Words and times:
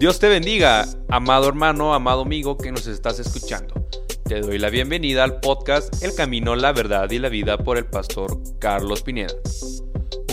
Dios 0.00 0.18
te 0.18 0.28
bendiga, 0.30 0.86
amado 1.10 1.46
hermano, 1.46 1.92
amado 1.92 2.22
amigo 2.22 2.56
que 2.56 2.72
nos 2.72 2.86
estás 2.86 3.18
escuchando. 3.18 3.86
Te 4.24 4.40
doy 4.40 4.58
la 4.58 4.70
bienvenida 4.70 5.24
al 5.24 5.40
podcast 5.40 6.02
El 6.02 6.14
Camino, 6.14 6.56
la 6.56 6.72
Verdad 6.72 7.10
y 7.10 7.18
la 7.18 7.28
Vida 7.28 7.58
por 7.58 7.76
el 7.76 7.84
pastor 7.84 8.38
Carlos 8.58 9.02
Pineda. 9.02 9.34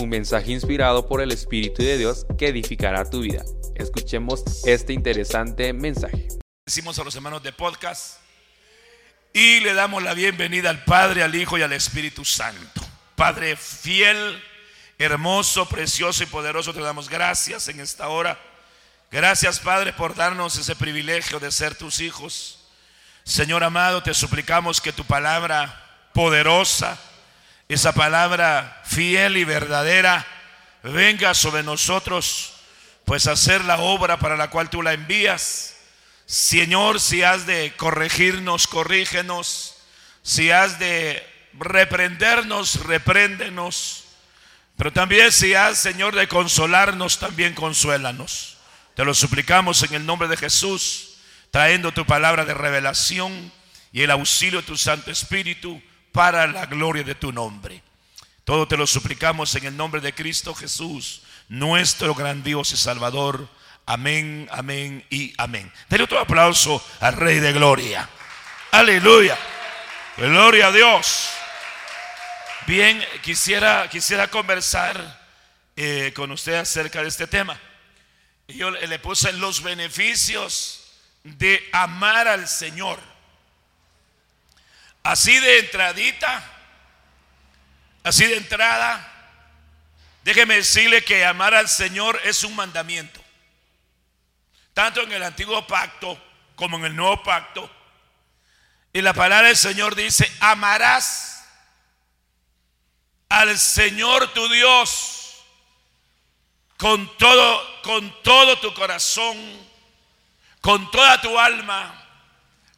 Un 0.00 0.08
mensaje 0.08 0.52
inspirado 0.52 1.06
por 1.06 1.20
el 1.20 1.32
Espíritu 1.32 1.82
de 1.82 1.98
Dios 1.98 2.24
que 2.38 2.48
edificará 2.48 3.10
tu 3.10 3.20
vida. 3.20 3.44
Escuchemos 3.74 4.42
este 4.64 4.94
interesante 4.94 5.74
mensaje. 5.74 6.28
Decimos 6.64 6.98
a 6.98 7.04
los 7.04 7.14
hermanos 7.14 7.42
de 7.42 7.52
podcast 7.52 8.20
y 9.34 9.60
le 9.60 9.74
damos 9.74 10.02
la 10.02 10.14
bienvenida 10.14 10.70
al 10.70 10.82
Padre, 10.84 11.22
al 11.22 11.34
Hijo 11.34 11.58
y 11.58 11.62
al 11.62 11.74
Espíritu 11.74 12.24
Santo. 12.24 12.80
Padre 13.16 13.54
fiel, 13.54 14.42
hermoso, 14.96 15.68
precioso 15.68 16.22
y 16.22 16.26
poderoso, 16.26 16.72
te 16.72 16.80
damos 16.80 17.10
gracias 17.10 17.68
en 17.68 17.80
esta 17.80 18.08
hora 18.08 18.47
Gracias 19.10 19.58
Padre 19.58 19.94
por 19.94 20.14
darnos 20.14 20.58
ese 20.58 20.76
privilegio 20.76 21.40
de 21.40 21.50
ser 21.50 21.74
tus 21.74 22.00
hijos. 22.00 22.58
Señor 23.24 23.64
amado, 23.64 24.02
te 24.02 24.12
suplicamos 24.12 24.82
que 24.82 24.92
tu 24.92 25.04
palabra 25.04 25.82
poderosa, 26.12 26.98
esa 27.68 27.92
palabra 27.92 28.82
fiel 28.84 29.38
y 29.38 29.44
verdadera, 29.44 30.26
venga 30.82 31.32
sobre 31.32 31.62
nosotros, 31.62 32.52
pues 33.06 33.26
hacer 33.26 33.64
la 33.64 33.78
obra 33.78 34.18
para 34.18 34.36
la 34.36 34.50
cual 34.50 34.68
tú 34.68 34.82
la 34.82 34.92
envías. 34.92 35.76
Señor, 36.26 37.00
si 37.00 37.22
has 37.22 37.46
de 37.46 37.74
corregirnos, 37.76 38.66
corrígenos. 38.66 39.76
Si 40.22 40.50
has 40.50 40.78
de 40.78 41.26
reprendernos, 41.54 42.84
repréndenos. 42.84 44.04
Pero 44.76 44.92
también 44.92 45.32
si 45.32 45.54
has, 45.54 45.78
Señor, 45.78 46.14
de 46.14 46.28
consolarnos, 46.28 47.18
también 47.18 47.54
consuélanos. 47.54 48.57
Te 48.98 49.04
lo 49.04 49.14
suplicamos 49.14 49.80
en 49.84 49.94
el 49.94 50.04
nombre 50.04 50.26
de 50.26 50.36
Jesús, 50.36 51.18
trayendo 51.52 51.92
tu 51.92 52.04
palabra 52.04 52.44
de 52.44 52.52
revelación 52.52 53.52
y 53.92 54.02
el 54.02 54.10
auxilio 54.10 54.60
de 54.60 54.66
tu 54.66 54.76
Santo 54.76 55.12
Espíritu 55.12 55.80
para 56.10 56.48
la 56.48 56.66
gloria 56.66 57.04
de 57.04 57.14
tu 57.14 57.30
nombre. 57.30 57.80
Todo 58.42 58.66
te 58.66 58.76
lo 58.76 58.88
suplicamos 58.88 59.54
en 59.54 59.66
el 59.66 59.76
nombre 59.76 60.00
de 60.00 60.12
Cristo 60.12 60.52
Jesús, 60.52 61.22
nuestro 61.48 62.12
gran 62.12 62.42
Dios 62.42 62.72
y 62.72 62.76
Salvador. 62.76 63.48
Amén, 63.86 64.48
amén 64.50 65.06
y 65.10 65.32
amén. 65.38 65.72
Denle 65.88 66.02
otro 66.02 66.18
aplauso 66.18 66.84
al 66.98 67.14
Rey 67.14 67.38
de 67.38 67.52
Gloria. 67.52 68.10
Aleluya. 68.72 69.38
Gloria 70.16 70.66
a 70.66 70.72
Dios. 70.72 71.28
Bien, 72.66 73.00
quisiera, 73.22 73.88
quisiera 73.88 74.26
conversar 74.26 75.24
eh, 75.76 76.12
con 76.16 76.32
usted 76.32 76.54
acerca 76.54 77.00
de 77.00 77.06
este 77.06 77.28
tema. 77.28 77.60
Yo 78.48 78.70
le 78.70 78.98
puse 78.98 79.30
los 79.34 79.62
beneficios 79.62 80.90
de 81.22 81.68
amar 81.70 82.26
al 82.26 82.48
Señor. 82.48 82.98
Así 85.02 85.38
de 85.38 85.58
entradita, 85.58 86.42
así 88.02 88.26
de 88.26 88.38
entrada, 88.38 89.06
déjeme 90.24 90.56
decirle 90.56 91.04
que 91.04 91.26
amar 91.26 91.54
al 91.54 91.68
Señor 91.68 92.18
es 92.24 92.42
un 92.42 92.56
mandamiento. 92.56 93.22
Tanto 94.72 95.02
en 95.02 95.12
el 95.12 95.22
antiguo 95.22 95.66
pacto 95.66 96.18
como 96.56 96.78
en 96.78 96.86
el 96.86 96.96
nuevo 96.96 97.22
pacto. 97.22 97.70
Y 98.94 99.02
la 99.02 99.12
palabra 99.12 99.48
del 99.48 99.56
Señor 99.58 99.94
dice, 99.94 100.30
amarás 100.40 101.44
al 103.28 103.58
Señor 103.58 104.32
tu 104.32 104.48
Dios 104.48 105.17
con 106.78 107.18
todo, 107.18 107.82
con 107.82 108.22
todo 108.22 108.58
tu 108.60 108.72
corazón, 108.72 109.36
con 110.60 110.90
toda 110.90 111.20
tu 111.20 111.38
alma, 111.38 112.06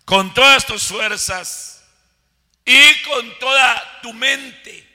con 0.06 0.32
todas 0.34 0.66
tus 0.66 0.84
fuerzas 0.84 1.84
y 2.64 3.02
con 3.02 3.38
toda 3.38 4.00
tu 4.00 4.12
mente. 4.14 4.88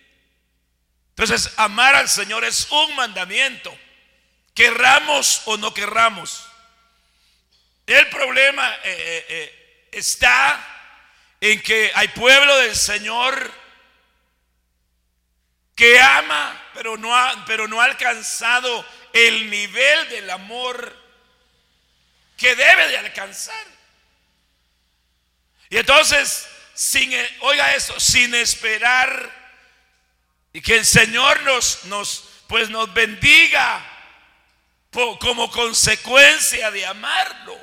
Entonces, 1.10 1.54
amar 1.58 1.96
al 1.96 2.10
Señor 2.10 2.44
es 2.44 2.68
un 2.72 2.96
mandamiento, 2.96 3.78
querramos 4.54 5.44
o 5.46 5.56
no 5.56 5.74
querramos. 5.74 6.44
El 7.86 8.10
problema 8.10 8.74
eh, 8.78 8.80
eh, 8.86 9.26
eh, 9.30 9.90
está 9.92 10.68
en 11.40 11.62
que 11.62 11.92
hay 11.94 12.08
pueblo 12.08 12.58
del 12.58 12.76
Señor 12.76 13.54
que 15.76 16.00
ama, 16.00 16.60
pero 16.74 16.98
no 16.98 17.16
ha, 17.16 17.46
pero 17.46 17.68
no 17.68 17.82
ha 17.82 17.86
alcanzado 17.86 18.86
el 19.16 19.50
nivel 19.50 20.10
del 20.10 20.30
amor 20.30 20.94
que 22.38 22.54
debe 22.54 22.90
de 22.90 22.98
alcanzar. 22.98 23.66
Y 25.70 25.78
entonces, 25.78 26.48
sin, 26.74 27.12
oiga 27.40 27.76
eso, 27.76 27.98
sin 27.98 28.36
esperar 28.36 29.32
y 30.52 30.62
que 30.62 30.76
el 30.76 30.86
Señor 30.86 31.42
nos, 31.44 31.86
nos, 31.86 32.26
pues 32.48 32.70
nos 32.70 32.94
bendiga 32.94 33.84
como 34.92 35.50
consecuencia 35.50 36.70
de 36.72 36.86
amarlo. 36.86 37.58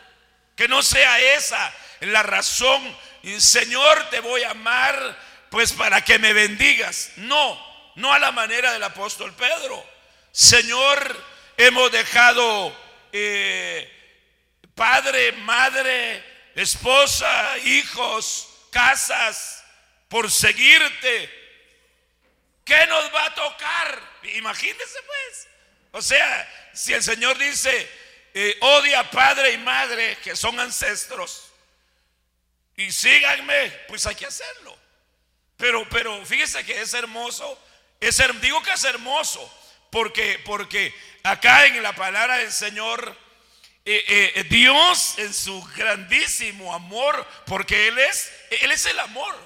Que 0.57 0.69
no 0.69 0.83
sea 0.83 1.21
esa 1.37 1.75
la 2.01 2.23
razón. 2.23 2.97
Señor, 3.39 4.09
te 4.11 4.21
voy 4.21 4.43
a 4.43 4.53
amar, 4.53 5.19
pues 5.51 5.73
para 5.75 6.03
que 6.03 6.19
me 6.19 6.33
bendigas. 6.33 7.13
No, 7.17 7.93
no 7.97 8.13
a 8.13 8.19
la 8.19 8.33
manera 8.33 8.73
del 8.73 8.83
apóstol 8.83 9.35
Pedro. 9.35 9.87
Señor, 10.31 11.32
hemos 11.67 11.91
dejado 11.93 12.77
eh, 13.13 13.91
padre, 14.75 15.33
madre, 15.33 16.25
esposa, 16.55 17.59
hijos, 17.59 18.49
casas, 18.71 19.65
por 20.09 20.31
seguirte. 20.31 21.43
¿Qué 22.65 22.87
nos 22.87 23.15
va 23.15 23.27
a 23.27 23.35
tocar? 23.35 24.03
Imagínense 24.35 24.99
pues. 25.07 25.49
O 25.93 26.03
sea, 26.03 26.71
si 26.73 26.93
el 26.93 27.03
Señor 27.03 27.37
dice, 27.39 27.91
eh, 28.35 28.57
odia 28.61 29.11
padre 29.11 29.53
y 29.53 29.59
madre, 29.59 30.17
que 30.23 30.35
son 30.37 30.59
ancestros, 30.59 31.53
y 32.77 32.91
síganme, 32.91 33.69
pues 33.89 34.07
hay 34.07 34.15
que 34.15 34.27
hacerlo. 34.27 34.79
Pero, 35.57 35.87
pero 35.91 36.25
fíjese 36.25 36.65
que 36.65 36.81
es 36.81 36.95
hermoso 36.95 37.59
digo 38.41 38.63
que 38.63 38.73
es 38.73 38.85
hermoso, 38.85 39.41
porque, 39.93 40.41
porque 40.47 40.95
acá 41.23 41.67
en 41.67 41.83
la 41.83 41.95
palabra 41.95 42.39
del 42.39 42.51
Señor, 42.51 43.15
eh, 43.85 44.33
eh, 44.37 44.45
Dios 44.45 45.19
en 45.19 45.35
su 45.35 45.63
grandísimo 45.77 46.75
amor, 46.75 47.29
porque 47.45 47.89
Él 47.89 47.99
es, 47.99 48.33
Él 48.63 48.73
es 48.73 48.87
el 48.87 48.99
amor, 48.99 49.37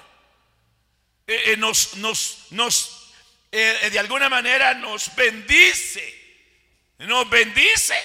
eh, 1.27 1.57
nos, 1.57 1.95
nos, 1.97 2.47
nos 2.51 2.93
de 3.51 3.99
alguna 3.99 4.29
manera 4.29 4.73
nos 4.73 5.13
bendice, 5.15 6.15
nos 6.99 7.29
bendice 7.29 7.95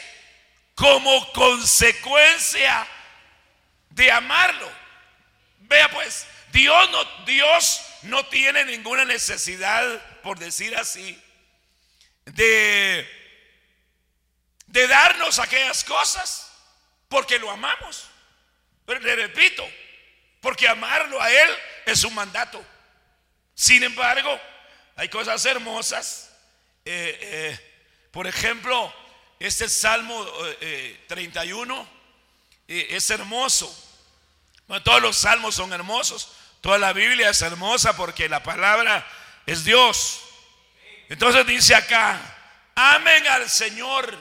como 0.74 1.32
consecuencia 1.32 2.88
de 3.90 4.10
amarlo. 4.10 4.70
Vea 5.60 5.88
pues, 5.90 6.26
Dios 6.52 6.90
no, 6.90 7.04
Dios 7.24 7.80
no 8.02 8.26
tiene 8.26 8.64
ninguna 8.64 9.04
necesidad 9.04 10.20
por 10.22 10.38
decir 10.38 10.74
así, 10.76 11.20
de, 12.24 13.08
de 14.66 14.88
darnos 14.88 15.38
aquellas 15.38 15.84
cosas 15.84 16.50
porque 17.08 17.38
lo 17.38 17.50
amamos. 17.50 18.08
Pero 18.86 19.00
le 19.00 19.14
repito, 19.16 19.66
porque 20.40 20.66
amarlo 20.68 21.20
a 21.20 21.30
Él 21.30 21.50
es 21.86 22.04
un 22.04 22.14
mandato. 22.14 22.64
Sin 23.54 23.82
embargo, 23.82 24.40
hay 24.96 25.08
cosas 25.08 25.44
hermosas. 25.46 26.30
Eh, 26.84 27.18
eh, 27.20 28.08
por 28.10 28.26
ejemplo, 28.26 28.92
este 29.38 29.68
Salmo 29.68 30.26
31 31.06 31.88
eh, 32.68 32.86
es 32.90 33.10
hermoso. 33.10 33.72
todos 34.82 35.02
los 35.02 35.16
salmos 35.16 35.54
son 35.54 35.72
hermosos. 35.72 36.32
Toda 36.60 36.78
la 36.78 36.92
Biblia 36.92 37.30
es 37.30 37.42
hermosa 37.42 37.96
porque 37.96 38.28
la 38.28 38.42
palabra 38.42 39.06
es 39.46 39.64
Dios. 39.64 40.22
Entonces 41.12 41.46
dice 41.46 41.74
acá, 41.74 42.18
amen 42.74 43.26
al 43.26 43.50
Señor 43.50 44.18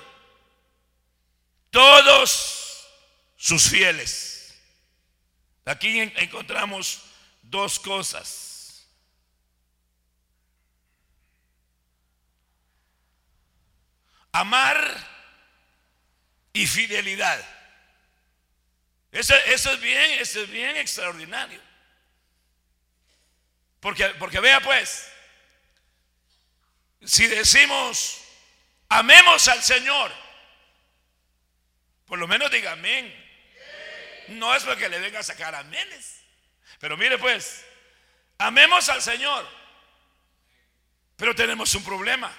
todos 1.70 2.86
sus 3.38 3.70
fieles. 3.70 4.54
Aquí 5.64 6.02
encontramos 6.02 7.02
dos 7.44 7.80
cosas. 7.80 8.86
Amar 14.34 15.08
y 16.52 16.68
fidelidad. 16.68 17.42
Eso, 19.14 19.34
eso, 19.46 19.72
es 19.72 19.80
bien, 19.80 20.12
eso 20.20 20.42
es 20.42 20.50
bien 20.50 20.76
extraordinario. 20.76 21.62
Porque, 23.80 24.08
porque 24.20 24.42
vea 24.42 24.60
pues, 24.60 25.11
si 27.04 27.28
decimos, 27.28 28.22
amemos 28.90 29.48
al 29.48 29.64
Señor, 29.64 30.12
Por 32.06 32.20
lo 32.20 32.28
menos 32.28 32.52
diga 32.52 32.74
amén. 32.74 33.08
No 34.28 34.54
es 34.54 34.64
porque 34.64 34.90
le 34.90 35.00
venga 35.00 35.20
a 35.20 35.24
sacar 35.24 35.56
amenes. 35.56 36.22
Pero 36.80 36.98
mire 36.98 37.18
pues, 37.18 37.66
amemos 38.38 38.90
al 38.90 39.02
Señor. 39.02 39.48
Pero 41.16 41.34
tenemos 41.34 41.74
un 41.74 41.84
problema. 41.86 42.30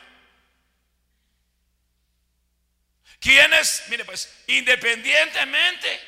¿Quiénes? 3.18 3.84
Mire 3.88 4.04
pues, 4.04 4.30
independientemente, 4.48 6.00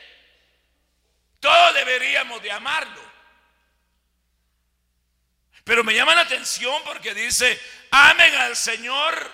todos 1.40 1.74
deberíamos 1.74 2.42
de 2.42 2.50
amarlo. 2.50 3.13
Pero 5.64 5.82
me 5.82 5.94
llama 5.94 6.14
la 6.14 6.22
atención 6.22 6.82
porque 6.84 7.14
dice, 7.14 7.60
amen 7.90 8.34
al 8.34 8.54
Señor 8.54 9.32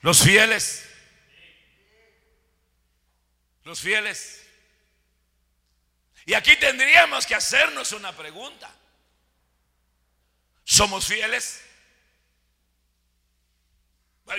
los 0.00 0.22
fieles. 0.22 0.88
Los 3.64 3.80
fieles. 3.80 4.46
Y 6.24 6.34
aquí 6.34 6.56
tendríamos 6.56 7.26
que 7.26 7.34
hacernos 7.34 7.92
una 7.92 8.16
pregunta. 8.16 8.72
¿Somos 10.64 11.06
fieles? 11.06 11.62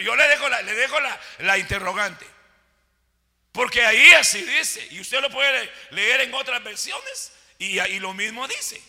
yo 0.04 0.16
le 0.16 0.28
dejo 0.28 0.50
la, 0.50 0.62
le 0.62 0.74
dejo 0.74 0.98
la, 1.40 1.58
interrogante. 1.58 2.26
Porque 3.52 3.86
ahí 3.86 4.14
así 4.14 4.42
dice. 4.42 4.88
Y 4.92 5.00
usted 5.00 5.22
lo 5.22 5.30
puede 5.30 5.72
leer 5.92 6.22
en 6.22 6.34
otras 6.34 6.64
versiones. 6.64 7.32
Y 7.58 7.80
ahí 7.80 8.00
lo 8.00 8.14
mismo 8.14 8.48
dice. 8.48 8.82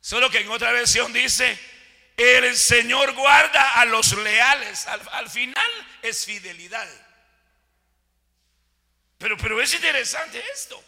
Solo 0.00 0.30
que 0.30 0.38
en 0.38 0.50
otra 0.50 0.72
versión 0.72 1.12
dice, 1.12 1.58
el 2.18 2.56
Señor 2.56 3.12
guarda 3.12 3.80
a 3.80 3.84
los 3.84 4.12
leales. 4.12 4.86
Al, 4.86 5.30
final 5.30 5.70
es 6.02 6.24
fidelidad. 6.24 6.88
Pero, 9.18 9.36
pero 9.36 9.60
es 9.60 9.72
interesante 9.74 10.42
esto. 10.52 10.82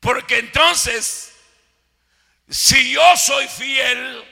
Porque 0.00 0.38
entonces, 0.38 1.32
si 2.48 2.92
yo 2.92 3.16
soy 3.16 3.46
fiel 3.46 4.24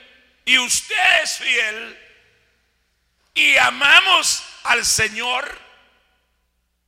y 0.43 0.57
usted 0.57 1.23
es 1.23 1.37
fiel 1.37 2.05
y 3.33 3.55
amamos 3.57 4.43
al 4.63 4.85
Señor, 4.85 5.57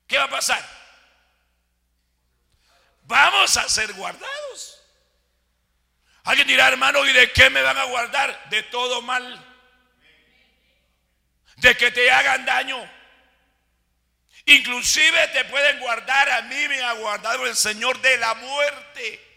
¿qué 0.07 0.18
va 0.18 0.25
a 0.25 0.30
pasar? 0.30 0.81
Vamos 3.04 3.56
a 3.56 3.69
ser 3.69 3.94
guardados. 3.94 4.81
Alguien 6.23 6.47
dirá, 6.47 6.68
hermano, 6.68 7.06
¿y 7.06 7.13
de 7.13 7.31
qué 7.31 7.50
me 7.50 7.62
van 7.62 7.77
a 7.77 7.83
guardar? 7.85 8.50
De 8.50 8.63
todo 8.63 9.01
mal. 9.01 9.47
De 11.57 11.75
que 11.75 11.91
te 11.91 12.12
hagan 12.12 12.45
daño. 12.45 12.89
Inclusive 14.45 15.27
te 15.29 15.45
pueden 15.45 15.79
guardar, 15.79 16.29
a 16.31 16.41
mí 16.44 16.68
me 16.68 16.81
ha 16.81 16.94
guardado 16.94 17.45
el 17.45 17.56
Señor 17.56 18.00
de 18.01 18.18
la 18.18 18.33
muerte. 18.35 19.27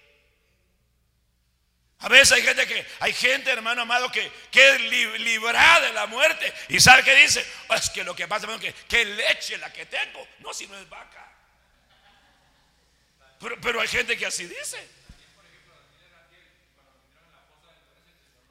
A 2.00 2.08
veces 2.08 2.32
hay 2.32 2.42
gente 2.42 2.66
que, 2.66 2.86
hay 3.00 3.14
gente, 3.14 3.50
hermano 3.50 3.82
amado, 3.82 4.12
que, 4.12 4.30
que 4.50 4.74
es 4.74 4.80
librada 5.20 5.86
de 5.86 5.92
la 5.92 6.06
muerte. 6.06 6.52
Y 6.68 6.78
sabe 6.80 7.02
que 7.02 7.14
dice, 7.14 7.46
es 7.74 7.90
que 7.90 8.04
lo 8.04 8.14
que 8.14 8.28
pasa 8.28 8.46
es 8.52 8.60
que, 8.60 8.74
que 8.74 9.04
leche 9.06 9.56
la 9.56 9.72
que 9.72 9.86
tengo. 9.86 10.26
No, 10.40 10.52
si 10.52 10.66
no 10.66 10.78
es 10.78 10.86
vaca. 10.88 11.32
Pero, 13.40 13.58
pero 13.60 13.80
hay 13.80 13.88
gente 13.88 14.18
que 14.18 14.26
así 14.26 14.46
dice. 14.46 15.03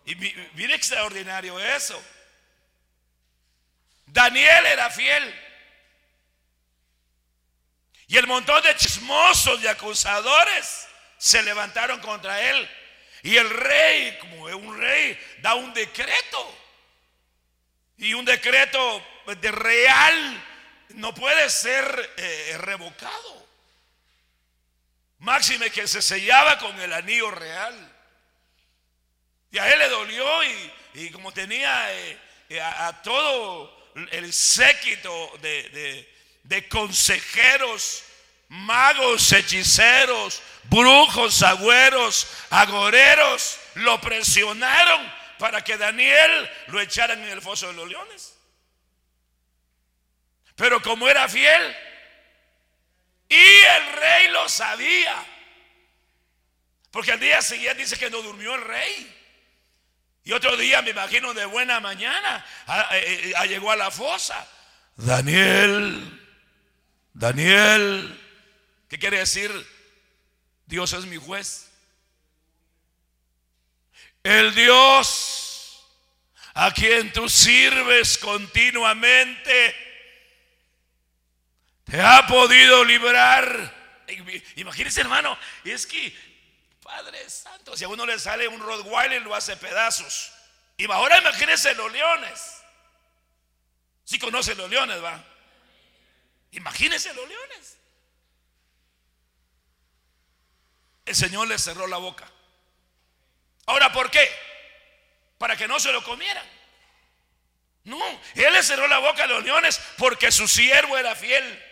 Y 0.06 0.16
mire 0.16 0.76
extraordinario 0.76 1.60
eso. 1.60 2.02
Daniel 4.06 4.66
era 4.66 4.90
fiel. 4.90 5.40
Y 8.08 8.18
el 8.18 8.28
montón 8.28 8.62
de 8.64 8.76
chismosos 8.76 9.62
y 9.62 9.68
acusadores 9.68 10.88
se 11.18 11.42
levantaron 11.42 12.00
contra 12.02 12.42
él. 12.42 12.70
Y 13.24 13.38
el 13.38 13.50
rey, 13.50 14.18
como 14.20 14.50
es 14.50 14.56
un 14.56 14.78
rey, 14.78 15.18
da 15.42 15.56
un 15.56 15.74
decreto. 15.74 16.60
Y 17.98 18.14
un 18.14 18.26
decreto 18.26 19.06
de 19.40 19.52
real 19.52 20.44
no 20.90 21.14
puede 21.16 21.50
ser 21.50 22.14
eh, 22.18 22.56
revocado. 22.60 23.48
Máxime 25.20 25.70
que 25.70 25.88
se 25.88 26.02
sellaba 26.02 26.60
con 26.60 26.80
el 26.82 26.92
anillo 26.92 27.32
real. 27.32 27.93
Y 29.54 29.60
a 29.60 29.72
él 29.72 29.78
le 29.78 29.88
dolió 29.88 30.26
y, 30.96 31.12
como 31.12 31.32
tenía 31.32 31.94
eh, 31.94 32.18
eh, 32.50 32.60
a, 32.60 33.02
todo 33.04 33.94
el 34.10 34.34
séquito 34.34 35.32
de, 35.44 36.10
de 36.42 36.68
consejeros, 36.68 38.04
magos, 38.50 39.32
hechiceros, 39.32 40.42
brujos, 40.64 41.44
agüeros, 41.44 42.28
agoreros, 42.50 43.60
lo 43.76 44.02
presionaron 44.02 45.14
para 45.38 45.64
que 45.64 45.78
Daniel 45.78 46.50
lo 46.70 46.82
echaran 46.82 47.24
en 47.24 47.30
el 47.30 47.42
foso 47.42 47.68
de 47.68 47.74
los 47.74 47.88
leones. 47.88 48.36
Pero 50.56 50.82
como 50.82 51.08
era 51.08 51.30
fiel, 51.30 51.78
y 53.30 53.36
el 53.36 53.94
rey 53.94 54.28
lo 54.30 54.50
sabía, 54.50 55.24
porque 56.90 57.12
al 57.12 57.20
día 57.20 57.40
siguiente 57.44 57.84
dice 57.84 58.00
que 58.00 58.10
no 58.10 58.24
durmió 58.24 58.56
el 58.56 58.62
rey. 58.62 59.13
Y 60.24 60.32
otro 60.32 60.56
día, 60.56 60.82
me 60.82 60.92
imagino, 60.92 61.34
de 61.34 61.46
buena 61.46 61.80
mañana, 61.80 62.46
llegó 63.48 63.72
a 63.72 63.76
la 63.76 63.92
fosa. 63.92 64.48
Daniel, 64.96 66.22
Daniel, 67.14 68.20
¿qué 68.90 68.98
quiere 68.98 69.20
decir? 69.20 69.52
Dios 70.66 70.94
es 70.94 71.06
mi 71.06 71.18
juez. 71.18 71.70
El 74.24 74.56
Dios 74.56 75.84
a 76.54 76.72
quien 76.72 77.12
tú 77.12 77.28
sirves 77.28 78.18
continuamente 78.18 79.76
te 81.84 82.00
ha 82.00 82.26
podido 82.28 82.86
librar. 82.86 83.74
Imagínese, 84.56 85.02
hermano, 85.02 85.38
es 85.66 85.86
que 85.86 86.33
Padre 86.96 87.28
Santo, 87.28 87.76
si 87.76 87.84
a 87.84 87.88
uno 87.88 88.06
le 88.06 88.20
sale 88.20 88.48
un 88.48 88.60
Rottweiler, 88.60 89.20
lo 89.24 89.34
hace 89.34 89.58
pedazos. 89.58 90.32
Y 90.78 90.90
ahora 90.92 91.18
imagínense 91.18 91.74
los 91.74 91.92
leones. 91.92 92.62
Si 94.04 94.20
conocen 94.20 94.60
los 94.60 94.70
leones, 94.70 95.04
va. 95.04 95.24
Imagínense 96.52 97.12
los 97.16 97.28
leones. 97.28 97.78
El 101.06 101.16
Señor 101.16 101.48
le 101.48 101.58
cerró 101.58 101.88
la 101.88 101.98
boca. 101.98 102.30
Ahora, 103.66 103.92
¿por 103.92 104.12
qué? 104.12 104.30
Para 105.40 105.58
que 105.58 105.68
no 105.68 105.80
se 105.80 105.92
lo 105.92 106.04
comieran. 106.04 106.48
No, 107.86 108.00
Él 108.36 108.54
le 108.54 108.62
cerró 108.62 108.88
la 108.88 109.00
boca 109.00 109.24
a 109.24 109.28
los 109.28 109.44
leones 109.44 109.82
porque 109.98 110.32
su 110.32 110.48
siervo 110.48 110.96
era 110.96 111.16
fiel. 111.16 111.64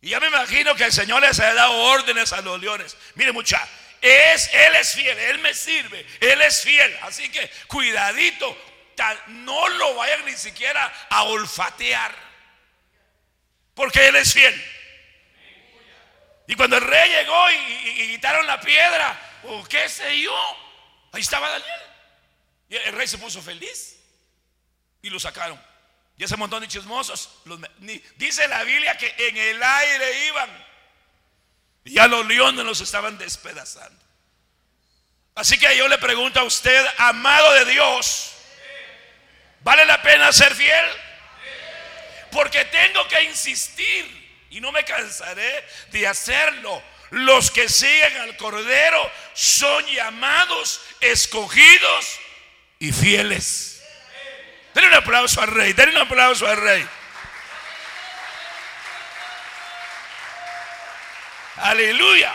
Y 0.00 0.10
ya 0.10 0.18
me 0.20 0.26
imagino 0.26 0.74
que 0.74 0.84
el 0.84 0.92
Señor 0.92 1.22
les 1.22 1.38
ha 1.38 1.54
dado 1.54 1.74
órdenes 1.74 2.32
a 2.32 2.40
los 2.40 2.60
leones. 2.60 2.96
Mire, 3.14 3.30
mucha, 3.30 3.66
es, 4.00 4.52
Él 4.52 4.74
es 4.76 4.94
fiel, 4.94 5.18
Él 5.18 5.38
me 5.38 5.54
sirve, 5.54 6.06
Él 6.20 6.40
es 6.42 6.62
fiel. 6.62 6.98
Así 7.02 7.30
que 7.30 7.50
cuidadito, 7.66 8.56
no 9.28 9.68
lo 9.68 9.94
vayan 9.94 10.24
ni 10.24 10.36
siquiera 10.36 10.92
a 11.10 11.24
olfatear. 11.24 12.14
Porque 13.74 14.08
Él 14.08 14.16
es 14.16 14.32
fiel. 14.32 14.64
Y 16.46 16.54
cuando 16.54 16.76
el 16.76 16.82
rey 16.82 17.08
llegó 17.10 17.50
y, 17.50 18.08
quitaron 18.12 18.46
la 18.46 18.60
piedra, 18.60 19.18
o 19.44 19.64
qué 19.64 19.88
sé 19.88 20.20
yo, 20.20 20.36
ahí 21.12 21.20
estaba 21.20 21.48
Daniel. 21.48 21.80
Y 22.68 22.76
el 22.76 22.92
rey 22.92 23.06
se 23.06 23.18
puso 23.18 23.40
feliz 23.40 23.96
y 25.02 25.10
lo 25.10 25.20
sacaron. 25.20 25.60
Y 26.16 26.24
ese 26.24 26.36
montón 26.36 26.60
de 26.60 26.68
chismosos, 26.68 27.30
dice 28.16 28.46
la 28.48 28.64
Biblia 28.64 28.96
que 28.98 29.14
en 29.16 29.36
el 29.36 29.62
aire 29.62 30.26
iban. 30.26 30.69
Ya 31.84 32.06
los 32.06 32.26
leones 32.26 32.64
los 32.64 32.80
estaban 32.80 33.18
despedazando. 33.18 34.00
Así 35.34 35.58
que 35.58 35.76
yo 35.76 35.88
le 35.88 35.98
pregunto 35.98 36.40
a 36.40 36.44
usted, 36.44 36.84
amado 36.98 37.52
de 37.54 37.64
Dios, 37.66 38.32
¿vale 39.60 39.84
la 39.86 40.02
pena 40.02 40.32
ser 40.32 40.54
fiel? 40.54 40.86
Porque 42.30 42.64
tengo 42.66 43.06
que 43.08 43.22
insistir 43.24 44.46
y 44.50 44.60
no 44.60 44.70
me 44.72 44.84
cansaré 44.84 45.64
de 45.92 46.06
hacerlo. 46.06 46.82
Los 47.10 47.50
que 47.50 47.68
siguen 47.68 48.16
al 48.18 48.36
Cordero 48.36 49.10
son 49.34 49.84
llamados, 49.86 50.80
escogidos 51.00 52.20
y 52.78 52.92
fieles. 52.92 53.82
Denle 54.74 54.90
un 54.90 54.94
aplauso 54.94 55.40
al 55.40 55.48
rey, 55.48 55.72
denle 55.72 55.96
un 55.96 56.06
aplauso 56.06 56.46
al 56.46 56.56
rey. 56.56 56.86
Aleluya. 61.60 62.34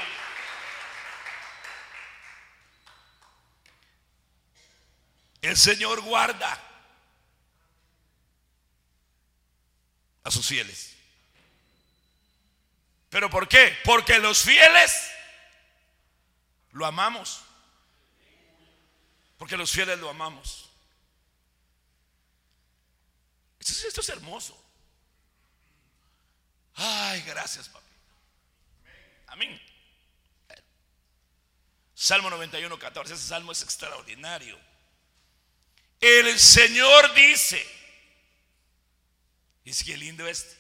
El 5.42 5.58
Señor 5.58 6.02
guarda 6.02 6.60
a 10.24 10.32
sus 10.32 10.48
fieles. 10.48 10.96
¿Pero 13.10 13.30
por 13.30 13.48
qué? 13.48 13.78
Porque 13.84 14.20
los 14.20 14.42
fieles 14.42 15.10
lo 16.72 16.86
amamos. 16.86 17.42
Porque 19.38 19.56
los 19.56 19.72
fieles 19.72 20.00
lo 20.00 20.10
amamos. 20.10 20.70
Esto, 23.60 24.02
es 24.02 24.10
hermoso. 24.10 24.62
Ay, 26.76 27.22
gracias, 27.22 27.70
papi. 27.70 27.85
Amén. 29.36 29.62
Salmo 31.94 32.30
91, 32.30 32.80
14. 32.80 33.14
Ese 33.16 33.28
salmo 33.28 33.52
es 33.52 33.64
extraordinario. 33.64 34.58
El 36.00 36.40
Señor 36.40 37.14
dice, 37.16 37.62
es 39.66 39.84
que 39.84 39.98
lindo 39.98 40.26
este, 40.26 40.56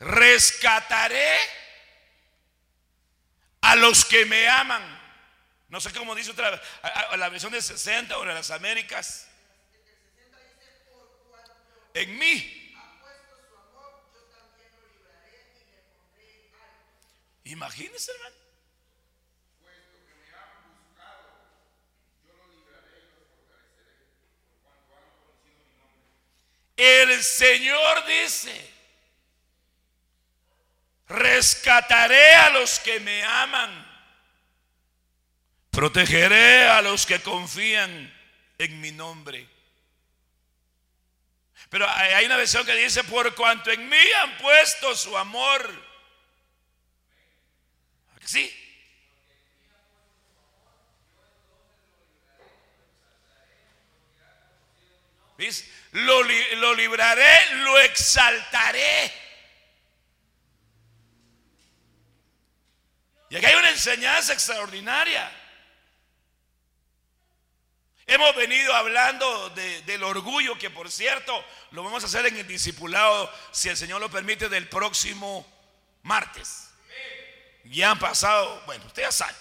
rescataré 0.00 1.38
a 3.62 3.74
los 3.76 4.04
que 4.04 4.26
me 4.26 4.46
aman. 4.48 4.82
No 5.70 5.80
sé 5.80 5.94
cómo 5.94 6.14
dice 6.14 6.32
otra 6.32 6.50
vez, 6.50 6.60
la 7.16 7.30
versión 7.30 7.52
de 7.52 7.62
60 7.62 8.18
o 8.18 8.26
de 8.26 8.34
las 8.34 8.50
Américas. 8.50 9.28
En 11.94 12.18
mí. 12.18 12.61
Imagínense, 17.44 18.12
hermano. 18.12 18.42
El 26.76 27.22
Señor 27.22 28.06
dice, 28.06 28.72
rescataré 31.06 32.34
a 32.34 32.50
los 32.50 32.80
que 32.80 32.98
me 33.00 33.22
aman, 33.22 33.70
protegeré 35.70 36.68
a 36.68 36.82
los 36.82 37.06
que 37.06 37.20
confían 37.20 38.12
en 38.58 38.80
mi 38.80 38.90
nombre. 38.90 39.48
Pero 41.68 41.88
hay 41.88 42.26
una 42.26 42.36
versión 42.36 42.66
que 42.66 42.74
dice, 42.74 43.04
por 43.04 43.34
cuanto 43.34 43.70
en 43.70 43.88
mí 43.88 44.12
han 44.20 44.36
puesto 44.38 44.94
su 44.96 45.16
amor. 45.16 45.91
¿Sí? 48.24 48.58
Lo, 55.92 56.22
lo 56.22 56.74
libraré, 56.74 57.56
lo 57.56 57.78
exaltaré. 57.80 59.12
Y 63.28 63.36
aquí 63.36 63.46
hay 63.46 63.54
una 63.54 63.70
enseñanza 63.70 64.34
extraordinaria. 64.34 65.30
Hemos 68.06 68.36
venido 68.36 68.74
hablando 68.74 69.48
del 69.50 70.02
orgullo, 70.02 70.58
que 70.58 70.68
por 70.68 70.90
cierto 70.90 71.44
lo 71.70 71.82
vamos 71.82 72.02
a 72.02 72.06
hacer 72.06 72.26
en 72.26 72.36
el 72.36 72.46
discipulado, 72.46 73.32
si 73.50 73.68
el 73.68 73.76
Señor 73.76 74.00
lo 74.00 74.10
permite, 74.10 74.48
del 74.48 74.68
próximo 74.68 75.46
martes. 76.02 76.61
Ya 77.64 77.90
han 77.90 77.98
pasado, 77.98 78.62
bueno, 78.66 78.84
usted 78.86 79.02
ya 79.02 79.12
sabe. 79.12 79.34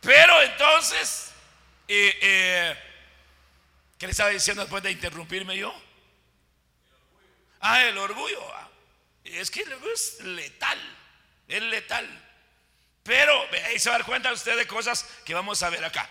Pero 0.00 0.42
entonces, 0.42 1.30
eh, 1.88 2.18
eh, 2.20 2.78
¿qué 3.98 4.06
le 4.06 4.10
estaba 4.10 4.30
diciendo 4.30 4.62
después 4.62 4.82
de 4.82 4.90
interrumpirme 4.90 5.56
yo? 5.56 5.74
Ah, 7.60 7.84
el 7.84 7.96
orgullo. 7.96 8.54
Ah, 8.54 8.68
es 9.24 9.50
que 9.50 9.62
es 9.62 10.20
letal, 10.20 10.78
es 11.48 11.62
letal. 11.62 12.06
Pero 13.02 13.48
ahí 13.66 13.78
se 13.78 13.88
va 13.88 13.96
a 13.96 13.98
dar 13.98 14.06
cuenta 14.06 14.32
usted 14.32 14.56
de 14.56 14.66
cosas 14.66 15.08
que 15.24 15.34
vamos 15.34 15.62
a 15.62 15.70
ver 15.70 15.84
acá. 15.84 16.08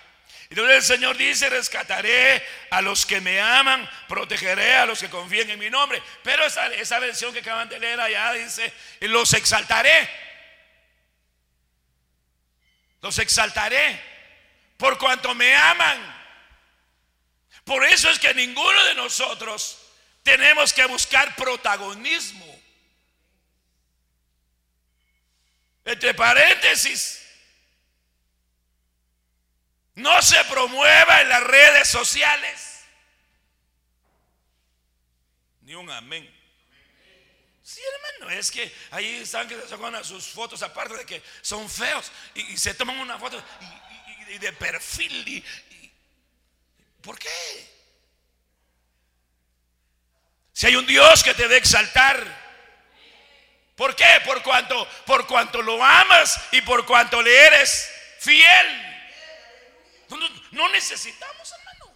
Entonces 0.50 0.76
el 0.76 0.84
Señor 0.84 1.18
dice, 1.18 1.50
rescataré 1.50 2.46
a 2.70 2.82
los 2.82 3.06
que 3.06 3.22
me 3.22 3.42
aman, 3.42 3.90
protegeré 4.08 4.76
a 4.76 4.86
los 4.86 5.00
que 5.00 5.10
confíen 5.10 5.50
en 5.50 5.60
mi 5.60 5.70
nombre. 5.70 6.02
Pero 6.24 6.46
esa, 6.46 6.68
esa 6.74 7.00
versión 7.00 7.34
que 7.34 7.40
acaban 7.40 7.70
de 7.70 7.80
leer 7.80 8.00
allá 8.00 8.34
dice, 8.34 8.72
los 9.02 9.34
exaltaré. 9.34 10.10
Los 13.04 13.20
exaltaré 13.20 14.02
por 14.78 14.98
cuanto 14.98 15.36
me 15.36 15.54
aman. 15.54 16.24
Por 17.66 17.84
eso 17.84 18.10
es 18.10 18.18
que 18.18 18.34
ninguno 18.34 18.82
de 18.86 18.96
nosotros 18.96 19.78
tenemos 20.24 20.72
que 20.72 20.86
buscar 20.86 21.36
protagonismo. 21.36 22.48
Entre 25.84 26.14
paréntesis, 26.14 27.22
no 29.96 30.22
se 30.22 30.42
promueva 30.46 31.22
en 31.22 31.28
las 31.28 31.44
redes 31.44 31.90
sociales. 31.90 32.86
Ni 35.60 35.76
un 35.76 35.92
amén. 35.92 36.43
Sí, 37.64 37.80
hermano, 37.96 38.38
es 38.38 38.52
que 38.52 38.74
ahí 38.92 39.22
están 39.22 39.48
que 39.48 39.60
sacan 39.62 40.04
sus 40.04 40.28
fotos, 40.28 40.62
aparte 40.62 40.98
de 40.98 41.06
que 41.06 41.24
son 41.42 41.70
feos, 41.70 42.12
y, 42.36 42.58
se 42.58 42.74
toman 42.74 43.00
una 43.00 43.18
foto 43.18 43.42
y, 44.28 44.38
de 44.38 44.52
perfil. 44.54 45.44
¿Por 47.02 47.18
qué? 47.18 47.74
Si 50.52 50.68
hay 50.68 50.76
un 50.76 50.86
Dios 50.86 51.24
que 51.24 51.34
te 51.34 51.44
debe 51.44 51.58
exaltar, 51.58 52.44
¿Por 53.76 53.96
qué? 53.96 54.22
Por 54.26 54.44
cuanto, 54.44 54.88
por 55.06 55.26
cuanto 55.26 55.62
lo 55.62 55.84
amas 55.84 56.40
y 56.52 56.62
por 56.62 56.86
cuanto 56.86 57.22
le 57.22 57.36
eres 57.36 57.90
fiel. 58.20 58.94
No, 60.52 60.70
necesitamos, 60.70 61.52
hermano. 61.52 61.92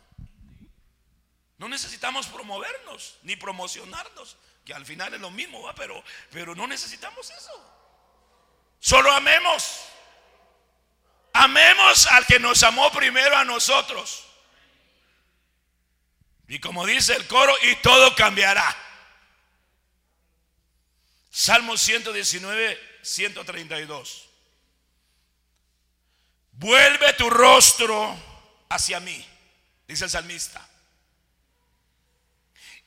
No 1.59 1.69
necesitamos 1.69 2.27
promovernos 2.27 3.17
ni 3.21 3.35
promocionarnos, 3.35 4.37
que 4.67 4.73
al 4.73 4.85
final 4.85 5.13
es 5.13 5.21
lo 5.21 5.31
mismo, 5.31 5.61
¿va? 5.61 5.73
Pero, 5.73 6.03
pero 6.29 6.53
no 6.53 6.67
necesitamos 6.67 7.31
eso. 7.31 7.51
Solo 8.81 9.09
amemos. 9.13 9.79
Amemos 11.31 12.05
al 12.07 12.25
que 12.25 12.37
nos 12.37 12.61
amó 12.63 12.91
primero 12.91 13.37
a 13.37 13.45
nosotros. 13.45 14.25
Y 16.49 16.59
como 16.59 16.85
dice 16.85 17.15
el 17.15 17.25
coro, 17.27 17.55
y 17.63 17.77
todo 17.77 18.13
cambiará. 18.15 18.75
Salmo 21.29 21.77
119, 21.77 22.99
132. 23.03 24.29
Vuelve 26.51 27.13
tu 27.13 27.29
rostro 27.29 28.17
hacia 28.67 28.99
mí, 28.99 29.25
dice 29.87 30.03
el 30.03 30.09
salmista. 30.09 30.67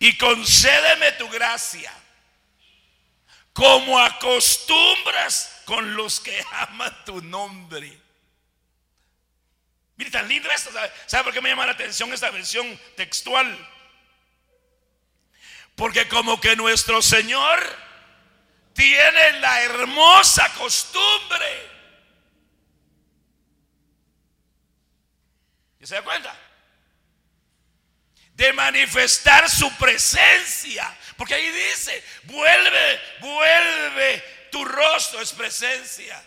Y 0.03 0.17
concédeme 0.17 1.13
tu 1.13 1.29
gracia, 1.29 1.93
como 3.53 3.99
acostumbras 3.99 5.61
con 5.67 5.95
los 5.95 6.21
que 6.21 6.43
aman 6.53 7.05
tu 7.05 7.21
nombre. 7.21 8.01
Mire, 9.97 10.11
tan 10.11 10.27
lindo 10.27 10.51
esto. 10.51 10.71
¿Sabe 11.05 11.25
por 11.25 11.35
qué 11.35 11.43
me 11.43 11.51
llama 11.51 11.67
la 11.67 11.73
atención 11.73 12.11
esta 12.15 12.31
versión 12.31 12.81
textual? 12.97 13.55
Porque 15.77 16.09
como 16.09 16.41
que 16.41 16.57
nuestro 16.57 17.03
Señor 17.03 17.61
tiene 18.73 19.41
la 19.41 19.63
hermosa 19.65 20.51
costumbre. 20.55 21.71
¿Y 25.79 25.87
se 25.87 25.97
da 25.97 26.03
cuenta? 26.03 26.50
De 28.41 28.55
manifestar 28.55 29.51
su 29.51 29.71
presencia. 29.77 30.97
Porque 31.19 31.35
ahí 31.35 31.51
dice, 31.51 32.03
vuelve, 32.23 33.01
vuelve, 33.21 34.49
tu 34.51 34.65
rostro 34.65 35.21
es 35.21 35.31
presencia. 35.35 36.25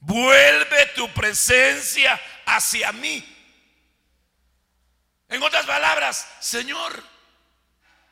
Vuelve 0.00 0.86
tu 0.94 1.12
presencia 1.12 2.18
hacia 2.46 2.92
mí. 2.92 3.22
En 5.28 5.42
otras 5.42 5.66
palabras, 5.66 6.26
Señor, 6.40 7.04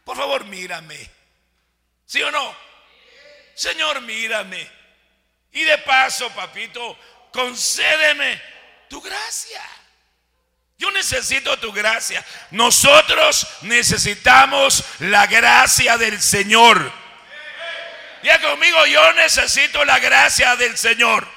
por 0.04 0.18
favor 0.18 0.44
mírame. 0.44 1.10
¿Sí 2.04 2.22
o 2.22 2.30
no? 2.30 2.54
Señor, 3.54 4.02
mírame. 4.02 4.70
Y 5.52 5.62
de 5.62 5.78
paso, 5.78 6.28
papito, 6.34 6.98
concédeme 7.32 8.42
tu 8.90 9.00
gracia. 9.00 9.62
Yo 10.80 10.90
necesito 10.92 11.58
tu 11.58 11.72
gracia. 11.72 12.24
Nosotros 12.52 13.46
necesitamos 13.60 14.82
la 15.00 15.26
gracia 15.26 15.98
del 15.98 16.18
Señor. 16.18 16.90
Ya 18.22 18.40
conmigo, 18.40 18.86
yo 18.86 19.12
necesito 19.12 19.84
la 19.84 19.98
gracia 19.98 20.56
del 20.56 20.78
Señor. 20.78 21.28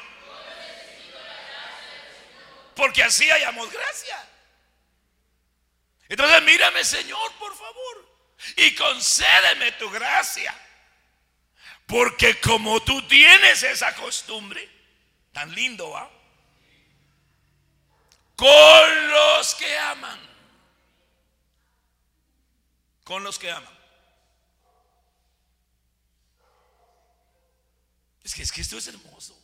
Porque 2.74 3.04
así 3.04 3.30
hayamos 3.30 3.70
gracia. 3.70 4.26
Entonces 6.08 6.42
mírame, 6.44 6.86
Señor, 6.86 7.34
por 7.34 7.54
favor. 7.54 8.16
Y 8.56 8.76
concédeme 8.76 9.72
tu 9.74 9.90
gracia 9.90 10.54
Porque 11.86 12.40
como 12.42 12.82
tú 12.82 13.02
tienes 13.08 13.64
esa 13.64 13.94
costumbre, 13.96 14.70
tan 15.34 15.54
lindo 15.54 15.90
va, 15.90 16.10
con 18.44 19.10
los 19.10 19.56
que 19.56 19.78
aman, 19.78 20.20
con 23.06 23.24
los 23.24 23.40
que 23.40 23.50
aman. 23.50 23.74
Es 28.22 28.36
que, 28.36 28.42
es 28.42 28.52
que 28.52 28.60
esto 28.60 28.78
es 28.78 28.88
hermoso. 28.88 29.40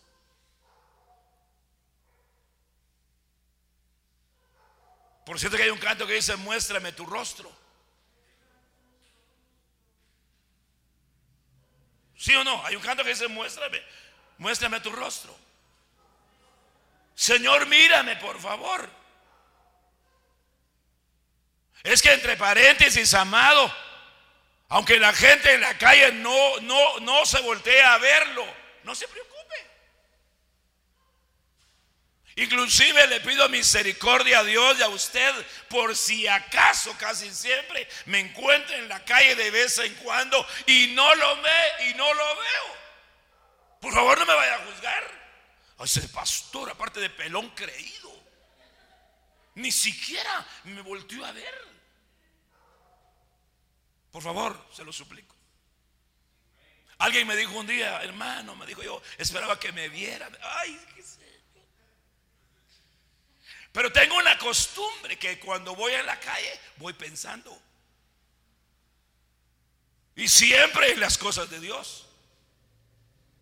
Por 5.25 5.39
cierto 5.39 5.55
que 5.55 5.63
hay 5.63 5.69
un 5.69 5.79
canto 5.79 6.05
que 6.05 6.15
dice, 6.15 6.35
muéstrame 6.35 6.91
tu 6.91 7.05
rostro. 7.05 7.49
¿Sí 12.17 12.35
o 12.35 12.43
no? 12.43 12.65
Hay 12.65 12.75
un 12.75 12.81
canto 12.81 13.05
que 13.05 13.11
dice, 13.11 13.29
muéstrame, 13.29 13.81
muéstrame 14.39 14.81
tu 14.81 14.91
rostro. 14.91 15.38
Señor, 17.19 17.65
mírame, 17.65 18.15
por 18.15 18.39
favor. 18.39 18.89
Es 21.83 22.01
que 22.01 22.13
entre 22.13 22.37
paréntesis, 22.37 23.13
amado, 23.13 23.75
aunque 24.69 24.97
la 24.97 25.11
gente 25.11 25.53
en 25.53 25.59
la 25.59 25.77
calle 25.77 26.13
no, 26.13 26.61
no, 26.61 26.99
no 27.01 27.25
se 27.25 27.41
voltea 27.41 27.93
a 27.93 27.97
verlo, 27.97 28.45
no 28.83 28.95
se 28.95 29.05
preocupe. 29.09 29.35
Inclusive 32.37 33.07
le 33.07 33.19
pido 33.19 33.49
misericordia 33.49 34.39
a 34.39 34.43
Dios 34.45 34.79
y 34.79 34.83
a 34.83 34.87
usted 34.87 35.33
por 35.67 35.97
si 35.97 36.25
acaso 36.25 36.95
casi 36.97 37.29
siempre 37.33 37.85
me 38.05 38.19
encuentro 38.19 38.77
en 38.77 38.87
la 38.87 39.03
calle 39.03 39.35
de 39.35 39.51
vez 39.51 39.77
en 39.79 39.93
cuando 39.95 40.47
y 40.67 40.93
no 40.95 41.13
lo 41.15 41.41
ve 41.41 41.89
y 41.89 41.95
no 41.95 42.13
lo 42.13 42.35
veo. 42.37 42.77
Por 43.81 43.93
favor 43.93 44.17
no 44.19 44.25
me 44.25 44.35
vaya 44.35 44.55
a 44.55 44.65
juzgar. 44.67 45.18
Ese 45.79 46.07
pastor, 46.09 46.69
aparte 46.69 46.99
de 46.99 47.09
pelón 47.09 47.49
creído, 47.51 48.11
ni 49.55 49.71
siquiera 49.71 50.45
me 50.65 50.81
volteó 50.81 51.25
a 51.25 51.31
ver. 51.31 51.67
Por 54.11 54.21
favor, 54.21 54.67
se 54.73 54.83
lo 54.83 54.91
suplico. 54.91 55.35
Alguien 56.97 57.25
me 57.27 57.35
dijo 57.35 57.53
un 57.53 57.67
día, 57.67 58.01
hermano, 58.03 58.55
me 58.55 58.65
dijo 58.65 58.83
yo, 58.83 59.01
esperaba 59.17 59.57
que 59.57 59.71
me 59.71 59.87
viera. 59.87 60.29
Ay, 60.41 60.77
qué 60.95 61.03
pero 63.71 63.91
tengo 63.91 64.17
una 64.17 64.37
costumbre 64.37 65.17
que 65.17 65.39
cuando 65.39 65.75
voy 65.75 65.93
a 65.93 66.03
la 66.03 66.19
calle 66.19 66.59
voy 66.77 66.93
pensando. 66.93 67.57
Y 70.15 70.27
siempre 70.27 70.91
en 70.91 70.99
las 70.99 71.17
cosas 71.17 71.49
de 71.49 71.59
Dios. 71.59 72.07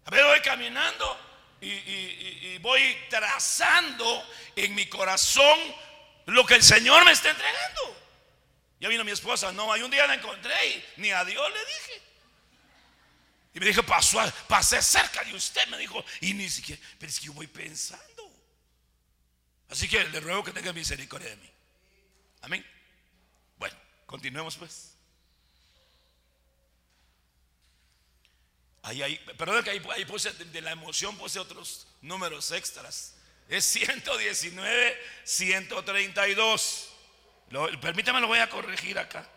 A 0.05 0.11
ver, 0.11 0.25
voy 0.25 0.41
caminando 0.41 1.26
y, 1.61 2.57
voy 2.59 2.97
trazando 3.09 4.27
en 4.55 4.75
mi 4.75 4.87
corazón 4.87 5.57
lo 6.25 6.45
que 6.45 6.55
el 6.55 6.63
Señor 6.63 7.05
me 7.05 7.11
está 7.11 7.29
entregando. 7.29 7.97
Ya 8.79 8.89
vino 8.89 9.03
mi 9.03 9.11
esposa, 9.11 9.51
no, 9.51 9.71
hay 9.71 9.81
un 9.81 9.91
día 9.91 10.05
la 10.05 10.15
encontré 10.15 10.53
y 10.67 10.85
ni 10.97 11.11
a 11.11 11.23
Dios 11.23 11.51
le 11.51 11.59
dije. 11.59 12.01
Y 13.53 13.59
me 13.59 13.65
dijo, 13.65 13.83
pasó, 13.83 14.19
pasé 14.47 14.81
cerca 14.81 15.23
de 15.23 15.33
usted, 15.33 15.65
me 15.67 15.77
dijo, 15.77 16.03
y 16.21 16.33
ni 16.33 16.49
siquiera, 16.49 16.81
pero 16.99 17.09
es 17.09 17.19
que 17.19 17.25
yo 17.25 17.33
voy 17.33 17.47
pensando. 17.47 18.31
Así 19.69 19.87
que 19.87 20.03
le 20.03 20.19
ruego 20.19 20.43
que 20.43 20.51
tenga 20.51 20.73
misericordia 20.73 21.29
de 21.29 21.37
mí. 21.37 21.49
Amén. 22.41 22.65
Bueno, 23.57 23.75
continuemos 24.05 24.55
pues. 24.57 24.96
Ahí, 28.87 29.01
ahí, 29.01 29.17
perdón 29.37 29.65
que 29.65 29.69
ahí, 29.71 30.05
puse 30.05 30.31
de 30.31 30.61
la 30.61 30.71
emoción 30.71 31.17
puse 31.17 31.39
otros 31.39 31.87
números 32.01 32.51
extras. 32.51 33.15
Es 33.49 33.65
119, 33.65 34.97
132. 35.25 36.93
permítame, 37.81 38.21
lo 38.21 38.27
voy 38.27 38.39
a 38.39 38.49
corregir 38.49 38.97
acá. 38.97 39.29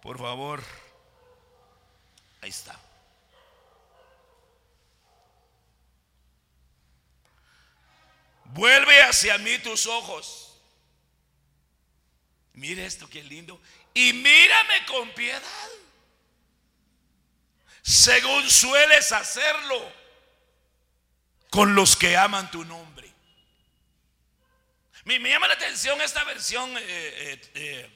Por 0.00 0.18
favor. 0.18 0.62
Ahí 2.40 2.48
está. 2.48 2.80
Vuelve 8.44 9.02
hacia 9.02 9.36
mí 9.36 9.58
tus 9.58 9.86
ojos. 9.86 10.58
Mire 12.54 12.86
esto, 12.86 13.06
qué 13.06 13.22
lindo. 13.22 13.60
Y 13.96 14.12
mírame 14.12 14.84
con 14.84 15.10
piedad. 15.12 15.40
Según 17.80 18.50
sueles 18.50 19.10
hacerlo 19.10 19.90
con 21.48 21.74
los 21.74 21.96
que 21.96 22.14
aman 22.14 22.50
tu 22.50 22.62
nombre. 22.66 23.10
Me, 25.04 25.18
llama 25.18 25.48
la 25.48 25.54
atención 25.54 25.98
esta 26.02 26.24
versión, 26.24 26.76
eh, 26.76 26.82
eh, 26.82 27.50
eh, 27.54 27.90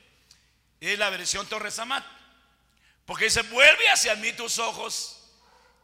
es 0.80 0.98
la 0.98 1.10
versión 1.10 1.46
Torres 1.46 1.78
Amat. 1.78 2.06
Porque 3.04 3.24
dice, 3.24 3.42
vuelve 3.42 3.90
hacia 3.90 4.14
mí 4.14 4.32
tus 4.32 4.58
ojos 4.58 5.30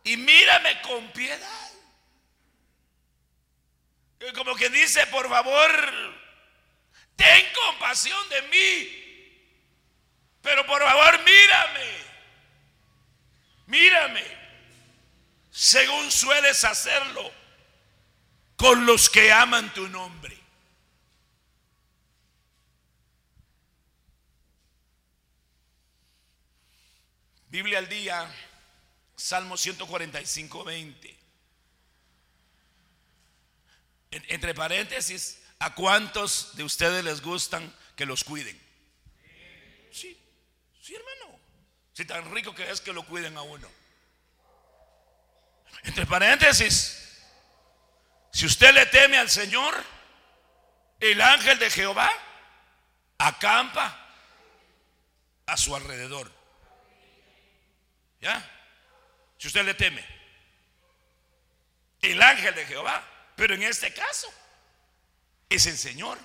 y 0.02 0.16
mírame 0.16 0.80
con 0.80 1.12
piedad. 1.12 1.70
Como 4.34 4.56
que 4.56 4.70
dice, 4.70 5.06
por 5.08 5.28
favor, 5.28 5.70
ten 7.16 7.52
compasión 7.52 8.26
de 8.30 8.42
mí. 8.42 9.02
Pero 10.46 10.64
por 10.64 10.80
favor, 10.80 11.24
mírame. 11.24 11.90
Mírame. 13.66 14.22
Según 15.50 16.08
sueles 16.12 16.62
hacerlo 16.62 17.32
con 18.54 18.86
los 18.86 19.10
que 19.10 19.32
aman 19.32 19.74
tu 19.74 19.88
nombre. 19.88 20.38
Biblia 27.48 27.78
al 27.78 27.88
día, 27.88 28.32
Salmo 29.16 29.56
145, 29.56 30.62
20. 30.62 31.16
Entre 34.12 34.54
paréntesis, 34.54 35.42
¿a 35.58 35.74
cuántos 35.74 36.54
de 36.54 36.62
ustedes 36.62 37.02
les 37.02 37.20
gustan 37.20 37.74
que 37.96 38.06
los 38.06 38.22
cuiden? 38.22 38.65
Sí, 40.86 40.94
hermano. 40.94 41.40
Si 41.94 42.04
tan 42.04 42.32
rico 42.32 42.54
que 42.54 42.70
es 42.70 42.80
que 42.80 42.92
lo 42.92 43.04
cuiden 43.04 43.36
a 43.36 43.42
uno. 43.42 43.68
Entre 45.82 46.06
paréntesis, 46.06 47.24
si 48.30 48.46
usted 48.46 48.72
le 48.72 48.86
teme 48.86 49.18
al 49.18 49.28
Señor, 49.28 49.74
el 51.00 51.20
ángel 51.20 51.58
de 51.58 51.70
Jehová 51.70 52.08
acampa 53.18 53.98
a 55.46 55.56
su 55.56 55.74
alrededor. 55.74 56.30
¿Ya? 58.20 58.48
Si 59.38 59.48
usted 59.48 59.64
le 59.64 59.74
teme, 59.74 60.06
el 62.00 62.22
ángel 62.22 62.54
de 62.54 62.64
Jehová 62.64 63.02
pero 63.34 63.54
en 63.54 63.64
este 63.64 63.92
caso 63.92 64.32
es 65.48 65.66
el 65.66 65.76
Señor. 65.76 66.16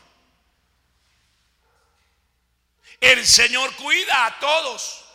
El 2.99 3.25
Señor 3.25 3.75
cuida 3.75 4.25
a 4.25 4.39
todos. 4.39 5.05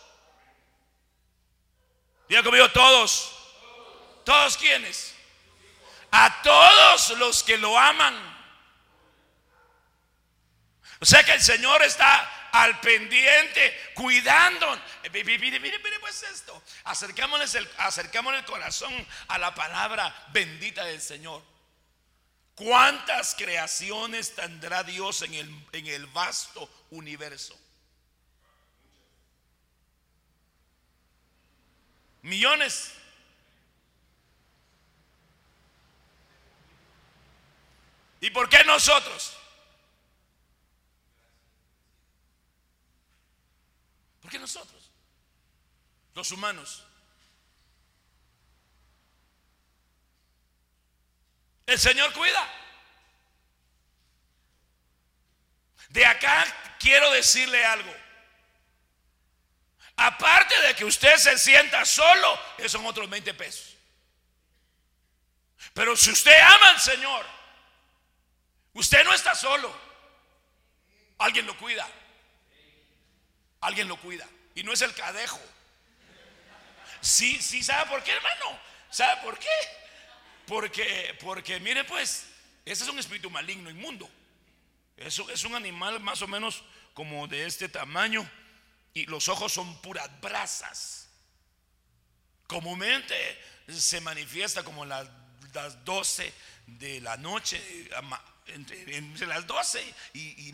Diga 2.27 2.43
conmigo, 2.43 2.69
todos. 2.71 3.33
¿Todos 4.25 4.57
quienes? 4.57 5.13
A 6.11 6.41
todos 6.41 7.11
los 7.11 7.43
que 7.43 7.57
lo 7.57 7.77
aman. 7.77 8.37
O 10.99 11.05
sea 11.05 11.23
que 11.23 11.33
el 11.33 11.41
Señor 11.41 11.81
está 11.83 12.49
al 12.51 12.79
pendiente, 12.81 13.91
cuidando. 13.93 14.67
Mire, 15.13 15.37
mire, 15.37 15.59
mire, 15.59 15.99
pues 15.99 16.23
esto. 16.23 16.61
Acercámonos 16.85 17.55
el, 17.55 17.67
el 17.67 18.45
corazón 18.45 19.07
a 19.27 19.37
la 19.37 19.53
palabra 19.53 20.13
bendita 20.33 20.83
del 20.83 21.01
Señor. 21.01 21.41
¿Cuántas 22.55 23.35
creaciones 23.35 24.35
tendrá 24.35 24.83
Dios 24.83 25.21
en 25.21 25.87
el 25.87 26.05
vasto 26.07 26.69
universo? 26.89 27.57
Millones. 32.27 32.93
¿Y 38.19 38.29
por 38.31 38.49
qué 38.49 38.65
nosotros? 38.65 39.37
¿Por 44.21 44.29
qué 44.29 44.39
nosotros? 44.39 44.91
Los 46.15 46.29
humanos. 46.33 46.83
El 51.65 51.79
Señor 51.79 52.11
cuida. 52.11 52.45
De 55.87 56.05
acá 56.05 56.45
quiero 56.77 57.09
decirle 57.11 57.63
algo. 57.63 58.06
Aparte 59.97 60.61
de 60.61 60.75
que 60.75 60.85
usted 60.85 61.15
se 61.17 61.37
sienta 61.39 61.83
solo, 61.83 62.39
esos 62.59 62.73
son 62.73 62.85
otros 62.85 63.09
20 63.09 63.33
pesos. 63.33 63.75
Pero 65.73 65.97
si 65.97 66.11
usted 66.11 66.39
ama 66.39 66.69
al 66.69 66.79
Señor, 66.79 67.25
usted 68.73 69.03
no 69.03 69.13
está 69.13 69.33
solo. 69.33 69.75
Alguien 71.17 71.47
lo 71.47 71.57
cuida. 71.57 71.87
Alguien 73.61 73.87
lo 73.87 73.97
cuida. 73.97 74.27
Y 74.53 74.63
no 74.63 74.71
es 74.71 74.81
el 74.83 74.93
cadejo. 74.93 75.41
Sí, 77.01 77.41
sí, 77.41 77.63
¿sabe 77.63 77.89
por 77.89 78.03
qué, 78.03 78.11
hermano? 78.11 78.59
¿Sabe 78.91 79.21
por 79.23 79.39
qué? 79.39 79.49
Porque, 80.45 81.17
porque 81.21 81.59
mire 81.59 81.83
pues, 81.83 82.27
ese 82.65 82.83
es 82.83 82.89
un 82.89 82.99
espíritu 82.99 83.31
maligno, 83.31 83.71
inmundo. 83.71 84.07
Eso 84.95 85.27
es 85.31 85.43
un 85.43 85.55
animal 85.55 85.99
más 85.99 86.21
o 86.21 86.27
menos 86.27 86.63
como 86.93 87.27
de 87.27 87.45
este 87.45 87.67
tamaño 87.67 88.29
y 88.97 89.05
los 89.05 89.27
ojos 89.27 89.53
son 89.53 89.79
puras 89.79 90.09
brasas. 90.21 91.07
Comúnmente 92.47 93.15
se 93.67 94.01
manifiesta 94.01 94.63
como 94.63 94.85
las, 94.85 95.07
las 95.53 95.85
12 95.85 96.33
de 96.65 96.99
la 97.01 97.15
noche, 97.15 97.61
entre, 98.47 99.27
las 99.27 99.45
12 99.45 99.93
y, 100.13 100.51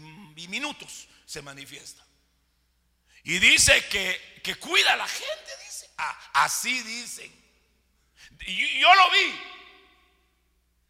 minutos 0.50 1.08
se 1.26 1.42
manifiesta. 1.42 2.06
Y 3.24 3.40
dice 3.40 3.86
que, 3.88 4.42
que 4.44 4.56
cuida 4.56 4.92
a 4.92 4.98
la 4.98 5.08
gente, 5.08 5.52
dice. 5.66 5.90
Ah, 5.98 6.32
así 6.34 6.82
dicen. 6.84 7.32
Y 8.46 8.82
yo 8.82 8.94
lo 8.94 9.12
vi. 9.12 9.40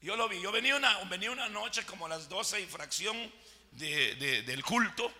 Yo 0.01 0.15
lo 0.15 0.27
vi. 0.27 0.41
Yo 0.41 0.51
venía 0.51 0.75
una, 0.75 1.03
venía 1.03 1.29
una 1.29 1.49
noche 1.49 1.85
como 1.85 2.07
las 2.07 2.27
12 2.29 2.61
y 2.61 2.65
fracción 2.65 3.31
del 3.73 4.63
culto 4.63 5.13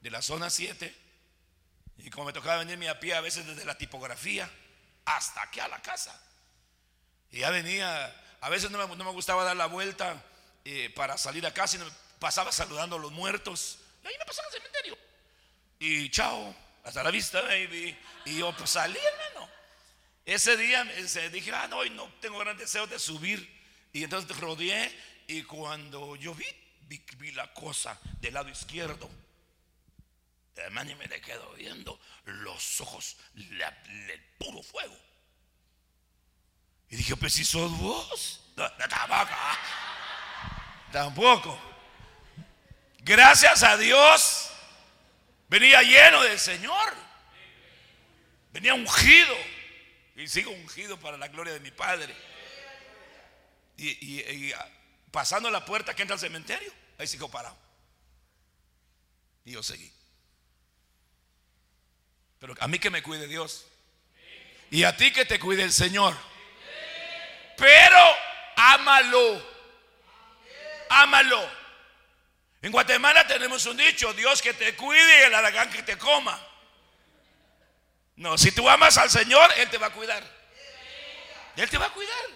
de 0.00 0.10
la 0.10 0.20
zona 0.20 0.50
7. 0.50 1.05
Y 1.98 2.10
como 2.10 2.26
me 2.26 2.32
tocaba 2.32 2.58
venirme 2.58 2.88
a 2.88 3.00
pie 3.00 3.14
a 3.14 3.20
veces 3.20 3.46
desde 3.46 3.64
la 3.64 3.76
tipografía 3.76 4.50
hasta 5.04 5.42
aquí 5.42 5.60
a 5.60 5.68
la 5.68 5.80
casa. 5.80 6.20
Y 7.30 7.40
ya 7.40 7.50
venía, 7.50 8.14
a 8.40 8.48
veces 8.48 8.70
no 8.70 8.86
me, 8.86 9.12
gustaba 9.12 9.44
dar 9.44 9.56
la 9.56 9.66
vuelta 9.66 10.22
eh, 10.64 10.90
para 10.94 11.18
salir 11.18 11.46
a 11.46 11.54
casa, 11.54 11.78
sino 11.78 11.90
pasaba 12.18 12.52
saludando 12.52 12.96
a 12.96 12.98
los 12.98 13.12
muertos. 13.12 13.78
Y 14.04 14.08
ahí 14.08 14.14
me 14.18 14.24
pasaba 14.24 14.48
al 14.48 14.54
cementerio. 14.54 14.98
Y 15.78 16.10
chao, 16.10 16.54
hasta 16.84 17.02
la 17.02 17.10
vista, 17.10 17.40
baby. 17.42 17.96
Y 18.24 18.38
yo 18.38 18.54
pues 18.56 18.70
salí, 18.70 18.98
hermano. 18.98 19.50
Ese 20.24 20.56
día 20.56 20.84
dije, 21.30 21.52
ah, 21.52 21.68
no, 21.68 21.84
no 21.84 22.12
tengo 22.20 22.38
gran 22.38 22.56
deseo 22.56 22.86
de 22.86 22.98
subir. 22.98 23.54
Y 23.92 24.04
entonces 24.04 24.36
rodeé 24.38 24.92
y 25.28 25.42
cuando 25.44 26.16
yo 26.16 26.34
vi 26.34 26.46
vi, 26.88 27.32
la 27.32 27.52
cosa 27.52 27.98
del 28.20 28.34
lado 28.34 28.48
izquierdo. 28.48 29.08
Hermano, 30.56 30.90
y 30.90 30.94
me 30.94 31.06
le 31.06 31.20
quedo 31.20 31.52
viendo 31.52 32.00
los 32.24 32.80
ojos, 32.80 33.16
el 33.34 34.24
puro 34.38 34.62
fuego. 34.62 34.96
Y 36.88 36.96
dije, 36.96 37.14
pues 37.16 37.34
si 37.34 37.44
sos 37.44 37.70
vos. 37.78 38.42
No, 38.56 38.70
tampoco. 38.72 39.34
Tampoco. 40.92 41.60
Gracias 43.00 43.62
a 43.62 43.76
Dios, 43.76 44.50
venía 45.48 45.82
lleno 45.82 46.22
del 46.22 46.38
Señor. 46.38 46.94
Venía 48.52 48.74
ungido. 48.74 49.36
Y 50.16 50.26
sigo 50.28 50.50
ungido 50.50 50.98
para 50.98 51.18
la 51.18 51.28
gloria 51.28 51.52
de 51.52 51.60
mi 51.60 51.70
Padre. 51.70 52.16
y 53.76 54.52
pasando 55.10 55.50
la 55.50 55.64
puerta 55.64 55.94
que 55.94 56.02
entra 56.02 56.14
al 56.14 56.20
cementerio, 56.20 56.72
ahí 56.98 57.06
sigo 57.06 57.30
parado. 57.30 57.56
Y 59.44 59.52
yo 59.52 59.62
seguí. 59.62 59.92
Pero 62.46 62.62
a 62.62 62.68
mí 62.68 62.78
que 62.78 62.90
me 62.90 63.02
cuide 63.02 63.26
Dios. 63.26 63.66
Y 64.70 64.84
a 64.84 64.96
ti 64.96 65.12
que 65.12 65.24
te 65.24 65.40
cuide 65.40 65.64
el 65.64 65.72
Señor. 65.72 66.16
Pero 67.56 67.98
ámalo. 68.54 69.56
Ámalo. 70.88 71.50
En 72.62 72.70
Guatemala 72.70 73.26
tenemos 73.26 73.66
un 73.66 73.76
dicho, 73.76 74.12
Dios 74.12 74.40
que 74.40 74.54
te 74.54 74.76
cuide 74.76 75.22
y 75.22 75.24
el 75.24 75.34
aragán 75.34 75.70
que 75.70 75.82
te 75.82 75.98
coma. 75.98 76.40
No, 78.14 78.38
si 78.38 78.52
tú 78.52 78.68
amas 78.70 78.96
al 78.96 79.10
Señor, 79.10 79.52
Él 79.56 79.68
te 79.68 79.78
va 79.78 79.88
a 79.88 79.92
cuidar. 79.92 80.22
Él 81.56 81.68
te 81.68 81.78
va 81.78 81.86
a 81.86 81.92
cuidar. 81.92 82.26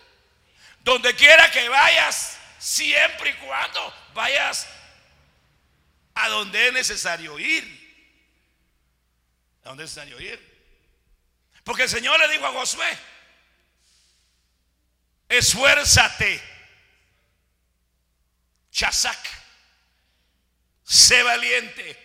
Donde 0.80 1.14
quiera 1.14 1.48
que 1.52 1.68
vayas, 1.68 2.36
siempre 2.58 3.30
y 3.30 3.34
cuando 3.34 3.94
vayas 4.12 4.66
a 6.14 6.28
donde 6.30 6.66
es 6.66 6.72
necesario 6.72 7.38
ir. 7.38 7.79
A 9.64 9.68
donde 9.70 9.84
es 9.84 9.96
necesario 9.96 10.20
ir. 10.20 10.50
Porque 11.64 11.84
el 11.84 11.88
Señor 11.88 12.18
le 12.18 12.28
dijo 12.28 12.46
a 12.46 12.52
Josué, 12.52 12.98
esfuérzate, 15.28 16.42
chazac, 18.72 19.18
sé 20.82 21.22
valiente, 21.22 21.96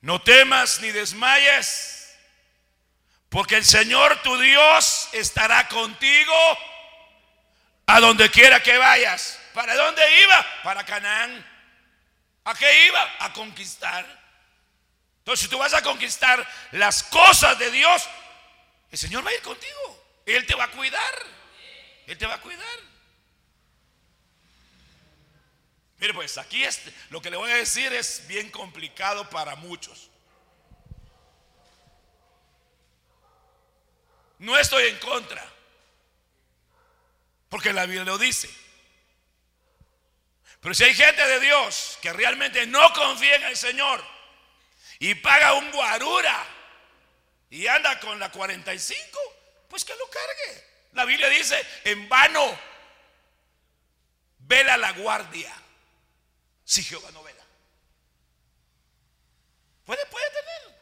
no 0.00 0.20
temas 0.20 0.80
ni 0.80 0.90
desmayes, 0.90 2.16
porque 3.28 3.56
el 3.56 3.64
Señor 3.64 4.20
tu 4.22 4.38
Dios 4.38 5.08
estará 5.12 5.68
contigo 5.68 6.34
a 7.86 8.00
donde 8.00 8.30
quiera 8.30 8.62
que 8.62 8.76
vayas. 8.76 9.38
¿Para 9.54 9.74
dónde 9.74 10.02
iba? 10.22 10.46
Para 10.62 10.84
Canaán. 10.84 11.44
¿A 12.44 12.54
qué 12.54 12.86
iba? 12.86 13.16
A 13.20 13.32
conquistar. 13.32 14.25
Entonces, 15.26 15.46
si 15.46 15.50
tú 15.50 15.58
vas 15.58 15.74
a 15.74 15.82
conquistar 15.82 16.48
las 16.70 17.02
cosas 17.02 17.58
de 17.58 17.68
Dios, 17.72 18.08
el 18.92 18.96
Señor 18.96 19.26
va 19.26 19.30
a 19.30 19.34
ir 19.34 19.42
contigo. 19.42 20.04
Él 20.24 20.46
te 20.46 20.54
va 20.54 20.62
a 20.62 20.70
cuidar. 20.70 21.26
Él 22.06 22.16
te 22.16 22.26
va 22.26 22.34
a 22.34 22.40
cuidar. 22.40 22.78
Mire, 25.98 26.14
pues 26.14 26.38
aquí 26.38 26.64
lo 27.10 27.20
que 27.20 27.30
le 27.30 27.36
voy 27.36 27.50
a 27.50 27.56
decir 27.56 27.92
es 27.92 28.24
bien 28.28 28.52
complicado 28.52 29.28
para 29.28 29.56
muchos. 29.56 30.10
No 34.38 34.56
estoy 34.56 34.90
en 34.90 34.98
contra. 35.00 35.44
Porque 37.48 37.72
la 37.72 37.84
Biblia 37.84 38.04
lo 38.04 38.16
dice. 38.16 38.48
Pero 40.60 40.72
si 40.72 40.84
hay 40.84 40.94
gente 40.94 41.26
de 41.26 41.40
Dios 41.40 41.98
que 42.00 42.12
realmente 42.12 42.64
no 42.68 42.92
confía 42.92 43.34
en 43.34 43.42
el 43.42 43.56
Señor 43.56 44.15
y 44.98 45.14
paga 45.16 45.54
un 45.54 45.70
guarura 45.70 46.46
y 47.50 47.66
anda 47.66 47.98
con 48.00 48.18
la 48.18 48.30
45, 48.30 49.18
pues 49.68 49.84
que 49.84 49.94
lo 49.96 50.08
cargue. 50.08 50.64
La 50.92 51.04
Biblia 51.04 51.28
dice, 51.28 51.64
en 51.84 52.08
vano 52.08 52.58
vela 54.38 54.76
la 54.76 54.92
guardia 54.92 55.54
si 56.64 56.82
Jehová 56.82 57.10
no 57.12 57.22
vela. 57.22 57.44
Puede, 59.84 60.04
puede 60.06 60.30
tener, 60.30 60.78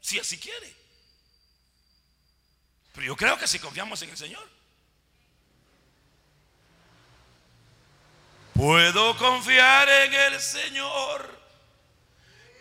si 0.00 0.18
así 0.18 0.38
quiere. 0.38 0.74
Pero 2.92 3.06
yo 3.06 3.16
creo 3.16 3.38
que 3.38 3.46
si 3.46 3.58
confiamos 3.58 4.02
en 4.02 4.10
el 4.10 4.16
Señor, 4.18 4.46
Puedo 8.54 9.16
confiar 9.16 9.88
en 9.88 10.14
el 10.14 10.40
Señor, 10.40 11.41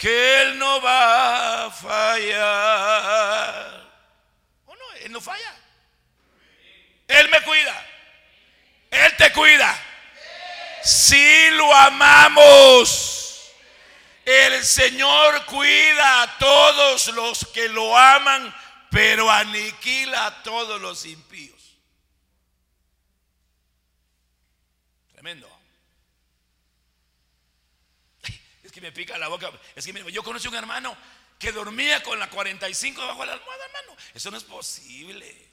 que 0.01 0.41
Él 0.41 0.57
no 0.57 0.81
va 0.81 1.67
a 1.67 1.69
fallar. 1.69 3.11
¿O 4.65 4.75
no? 4.75 4.91
Él 4.93 5.11
no 5.11 5.21
falla. 5.21 5.55
Él 7.07 7.29
me 7.29 7.39
cuida. 7.43 7.85
Él 8.89 9.15
te 9.15 9.31
cuida. 9.31 9.79
Si 10.83 11.51
lo 11.51 11.71
amamos, 11.71 13.51
el 14.25 14.65
Señor 14.65 15.45
cuida 15.45 16.23
a 16.23 16.37
todos 16.39 17.09
los 17.09 17.45
que 17.53 17.69
lo 17.69 17.95
aman, 17.95 18.51
pero 18.89 19.29
aniquila 19.29 20.25
a 20.25 20.41
todos 20.41 20.81
los 20.81 21.05
impíos. 21.05 21.77
Tremendo. 25.11 25.60
Que 28.71 28.81
me 28.81 28.91
pica 28.91 29.17
la 29.17 29.27
boca. 29.27 29.51
Es 29.75 29.85
que 29.85 30.11
yo 30.11 30.23
conocí 30.23 30.47
un 30.47 30.55
hermano 30.55 30.95
que 31.37 31.51
dormía 31.51 32.03
con 32.03 32.19
la 32.19 32.29
45 32.29 33.05
bajo 33.05 33.25
la 33.25 33.33
almohada, 33.33 33.65
hermano. 33.65 33.97
Eso 34.13 34.31
no 34.31 34.37
es 34.37 34.43
posible. 34.43 35.49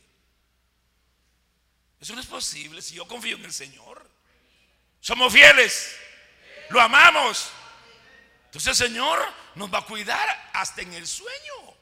Eso 2.01 2.15
no 2.15 2.21
es 2.21 2.27
posible 2.27 2.83
si 2.83 2.95
yo 2.95 3.09
confío 3.09 3.37
en 3.37 3.45
el 3.45 3.53
Señor. 3.53 4.09
Somos 5.01 5.33
fieles. 5.33 5.97
Lo 6.71 6.81
amamos. 6.81 7.51
Entonces 8.47 8.81
el 8.81 8.89
Señor 8.89 9.19
nos 9.55 9.73
va 9.73 9.79
a 9.79 9.87
cuidar 9.87 10.51
hasta 10.53 10.83
en 10.83 10.93
el 10.93 11.07
sueño. 11.07 11.77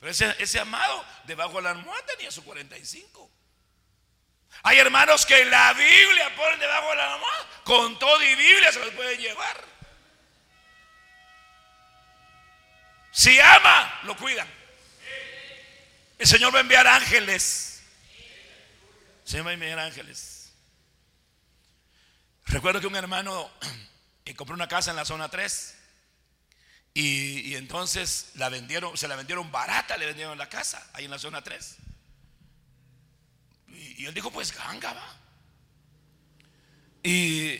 Pero 0.00 0.10
ese, 0.10 0.34
ese 0.38 0.60
amado 0.60 1.04
debajo 1.24 1.56
de 1.56 1.62
la 1.62 1.70
almohada 1.70 2.04
tenía 2.06 2.30
su 2.30 2.44
45. 2.44 3.30
Hay 4.62 4.78
hermanos 4.78 5.26
que 5.26 5.44
la 5.44 5.72
Biblia 5.74 6.34
ponen 6.36 6.58
debajo 6.58 6.90
de 6.90 6.96
la 6.96 7.14
almohada. 7.14 7.48
Con 7.64 7.98
todo 7.98 8.22
y 8.22 8.34
Biblia 8.34 8.72
se 8.72 8.80
los 8.80 8.90
pueden 8.90 9.20
llevar. 9.20 9.73
Si 13.14 13.38
ama, 13.38 14.00
lo 14.02 14.16
cuidan. 14.16 14.48
El 16.18 16.26
Señor 16.26 16.52
va 16.52 16.58
a 16.58 16.62
enviar 16.62 16.84
ángeles. 16.84 17.80
El 19.22 19.30
Señor 19.30 19.46
va 19.46 19.50
a 19.50 19.54
enviar 19.54 19.78
ángeles. 19.78 20.52
Recuerdo 22.46 22.80
que 22.80 22.88
un 22.88 22.96
hermano 22.96 23.48
que 24.24 24.34
compró 24.34 24.56
una 24.56 24.66
casa 24.66 24.90
en 24.90 24.96
la 24.96 25.04
zona 25.04 25.28
3 25.28 25.76
y, 26.92 27.54
entonces 27.54 28.32
la 28.34 28.48
vendieron, 28.48 28.96
se 28.98 29.06
la 29.06 29.14
vendieron 29.14 29.52
barata, 29.52 29.96
le 29.96 30.06
vendieron 30.06 30.36
la 30.36 30.48
casa 30.48 30.84
ahí 30.92 31.04
en 31.04 31.12
la 31.12 31.18
zona 31.20 31.40
3. 31.40 31.76
Y, 33.68 34.06
él 34.06 34.14
dijo, 34.14 34.32
pues 34.32 34.52
ganga 34.52 34.92
va. 34.92 35.16
Y 37.04 37.58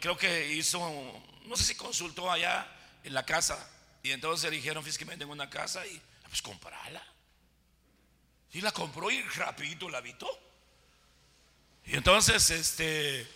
creo 0.00 0.18
que 0.18 0.54
hizo, 0.54 0.80
no 1.44 1.56
sé 1.56 1.62
si 1.62 1.76
consultó 1.76 2.32
allá 2.32 2.66
en 3.04 3.14
la 3.14 3.24
casa. 3.24 3.64
Y 4.08 4.12
entonces 4.12 4.50
dijeron, 4.50 4.82
fíjate 4.82 5.22
en 5.22 5.28
una 5.28 5.50
casa 5.50 5.86
y 5.86 6.00
pues 6.22 6.40
comprala. 6.40 7.06
Y 8.52 8.62
la 8.62 8.72
compró 8.72 9.10
y 9.10 9.20
rapidito 9.20 9.90
la 9.90 9.98
habitó. 9.98 10.26
Y 11.84 11.94
entonces 11.94 12.48
este 12.48 13.30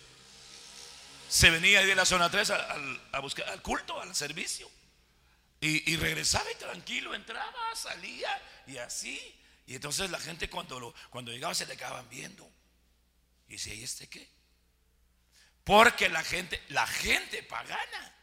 se 1.29 1.51
venía 1.51 1.77
ahí 1.77 1.85
de 1.85 1.93
la 1.93 2.05
zona 2.05 2.31
3 2.31 2.49
a, 3.11 3.19
buscar 3.19 3.47
al 3.49 3.61
culto, 3.61 4.01
al 4.01 4.15
servicio. 4.15 4.67
Y, 5.61 5.95
regresaba 5.97 6.51
y 6.51 6.55
tranquilo, 6.55 7.13
entraba, 7.13 7.75
salía 7.75 8.41
y 8.65 8.77
así. 8.77 9.21
Y 9.67 9.75
entonces 9.75 10.09
la 10.09 10.19
gente 10.19 10.49
cuando, 10.49 10.95
cuando 11.11 11.31
llegaba 11.31 11.53
se 11.53 11.67
le 11.67 11.75
acababan 11.75 12.09
viendo. 12.09 12.49
Y 13.47 13.59
si 13.59 13.73
¿y 13.75 13.83
este 13.83 14.09
qué? 14.09 14.27
Porque 15.63 16.09
la 16.09 16.23
gente, 16.23 16.59
la 16.69 16.87
gente 16.87 17.43
pagana, 17.43 18.15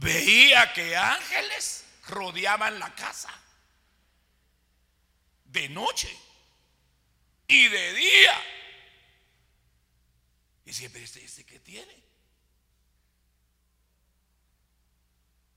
veía 0.00 0.72
que 0.72 0.96
ángeles 0.96 1.84
rodeaban 2.08 2.78
la 2.78 2.94
casa 2.94 3.32
de 5.44 5.68
noche 5.68 6.14
y 7.48 7.68
de 7.68 7.94
día. 7.94 8.42
Y 10.64 10.72
siempre 10.72 11.02
este, 11.02 11.24
este 11.24 11.44
que 11.44 11.60
tiene. 11.60 12.04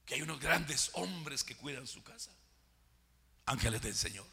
Que 0.06 0.16
hay 0.16 0.22
unos 0.22 0.40
grandes 0.40 0.92
hombres 0.94 1.44
que 1.44 1.56
cuidan 1.56 1.88
su 1.88 2.04
casa. 2.04 2.32
Ángeles 3.46 3.82
del 3.82 3.96
Señor. 3.96 4.26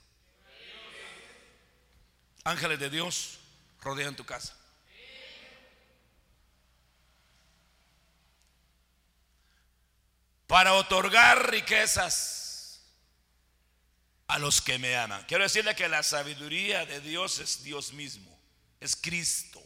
Ángeles 2.44 2.78
de 2.78 2.90
Dios 2.90 3.40
rodean 3.80 4.14
tu 4.14 4.24
casa. 4.24 4.56
Para 10.46 10.74
otorgar 10.74 11.50
riquezas 11.50 12.36
a 14.28 14.38
los 14.38 14.60
que 14.60 14.78
me 14.78 14.96
aman. 14.96 15.24
Quiero 15.26 15.44
decirle 15.44 15.74
que 15.74 15.88
la 15.88 16.02
sabiduría 16.02 16.84
de 16.86 17.00
Dios 17.00 17.38
es 17.38 17.62
Dios 17.62 17.92
mismo, 17.92 18.38
es 18.80 18.96
Cristo. 18.96 19.62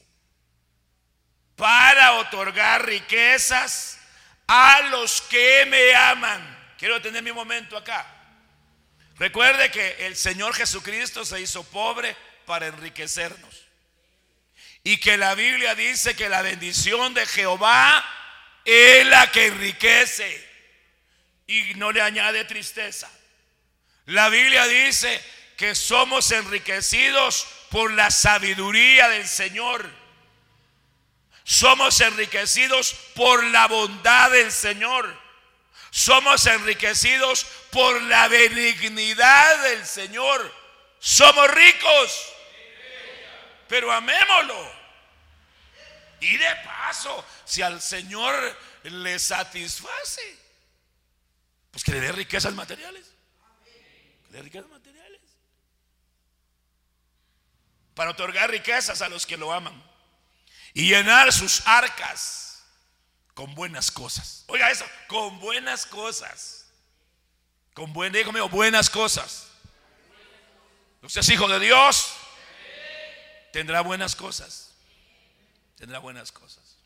Para 1.57 2.15
otorgar 2.15 2.87
riquezas 2.87 3.99
a 4.47 4.81
los 4.91 5.21
que 5.23 5.67
me 5.67 5.95
aman. 5.95 6.75
Quiero 6.79 7.01
tener 7.01 7.23
mi 7.23 7.33
momento 7.33 7.77
acá. 7.77 8.07
Recuerde 9.17 9.71
que 9.71 10.07
el 10.07 10.17
Señor 10.17 10.55
Jesucristo 10.55 11.27
se 11.27 11.41
hizo 11.41 11.63
pobre 11.65 12.17
para 12.47 12.67
enriquecernos. 12.67 13.67
Y 14.83 14.97
que 14.97 15.19
la 15.19 15.35
Biblia 15.35 15.75
dice 15.75 16.17
que 16.17 16.31
la 16.31 16.41
bendición 16.41 17.13
de 17.13 17.27
Jehová 17.27 18.03
es 18.65 19.07
la 19.07 19.31
que 19.31 19.47
enriquece 19.49 20.50
y 21.51 21.75
no 21.75 21.91
le 21.91 22.01
añade 22.01 22.45
tristeza. 22.45 23.11
La 24.07 24.29
Biblia 24.29 24.67
dice 24.67 25.21
que 25.57 25.75
somos 25.75 26.31
enriquecidos 26.31 27.45
por 27.71 27.93
la 27.93 28.11
sabiduría 28.13 29.09
del 29.09 29.27
Señor. 29.27 29.91
Somos 31.43 32.01
enriquecidos 32.01 32.95
por 33.17 33.43
la 33.47 33.67
bondad 33.67 34.31
del 34.31 34.53
Señor. 34.53 35.13
Somos 35.91 36.47
enriquecidos 36.47 37.45
por 37.73 38.01
la 38.03 38.29
benignidad 38.29 39.63
del 39.65 39.85
Señor. 39.85 40.55
Somos 41.01 41.51
ricos. 41.51 42.33
Pero 43.67 43.91
amémoslo. 43.91 44.73
Y 46.21 46.37
de 46.37 46.57
paso, 46.65 47.25
si 47.45 47.61
al 47.63 47.83
Señor 47.83 48.57
le 48.85 49.19
satisface, 49.19 50.50
pues 51.71 51.85
que 51.85 51.93
le 51.93 52.01
dé 52.01 52.13
riquezas 52.13 52.55
materiales 52.55 53.11
de 54.31 54.43
riquezas 54.43 54.71
materiales. 54.71 55.21
Para 57.95 58.11
otorgar 58.11 58.51
riquezas 58.51 59.03
a 59.03 59.09
los 59.09 59.27
que 59.27 59.37
lo 59.37 59.53
aman. 59.53 59.83
Y 60.73 60.89
llenar 60.89 61.33
sus 61.33 61.67
arcas 61.67 62.65
con 63.35 63.55
buenas 63.55 63.91
cosas. 63.91 64.45
Oiga 64.47 64.71
eso, 64.71 64.85
con 65.09 65.41
buenas 65.41 65.85
cosas. 65.85 66.67
Con 67.75 67.93
buen, 67.93 68.13
dígame, 68.13 68.41
buenas 68.43 68.89
cosas. 68.89 69.49
Usted 71.03 71.21
es 71.21 71.29
hijo 71.31 71.49
de 71.49 71.59
Dios. 71.59 72.13
Tendrá 73.53 73.81
buenas 73.81 74.15
cosas. 74.15 74.73
Tendrá 75.77 75.99
buenas 75.99 76.31
cosas. 76.31 76.77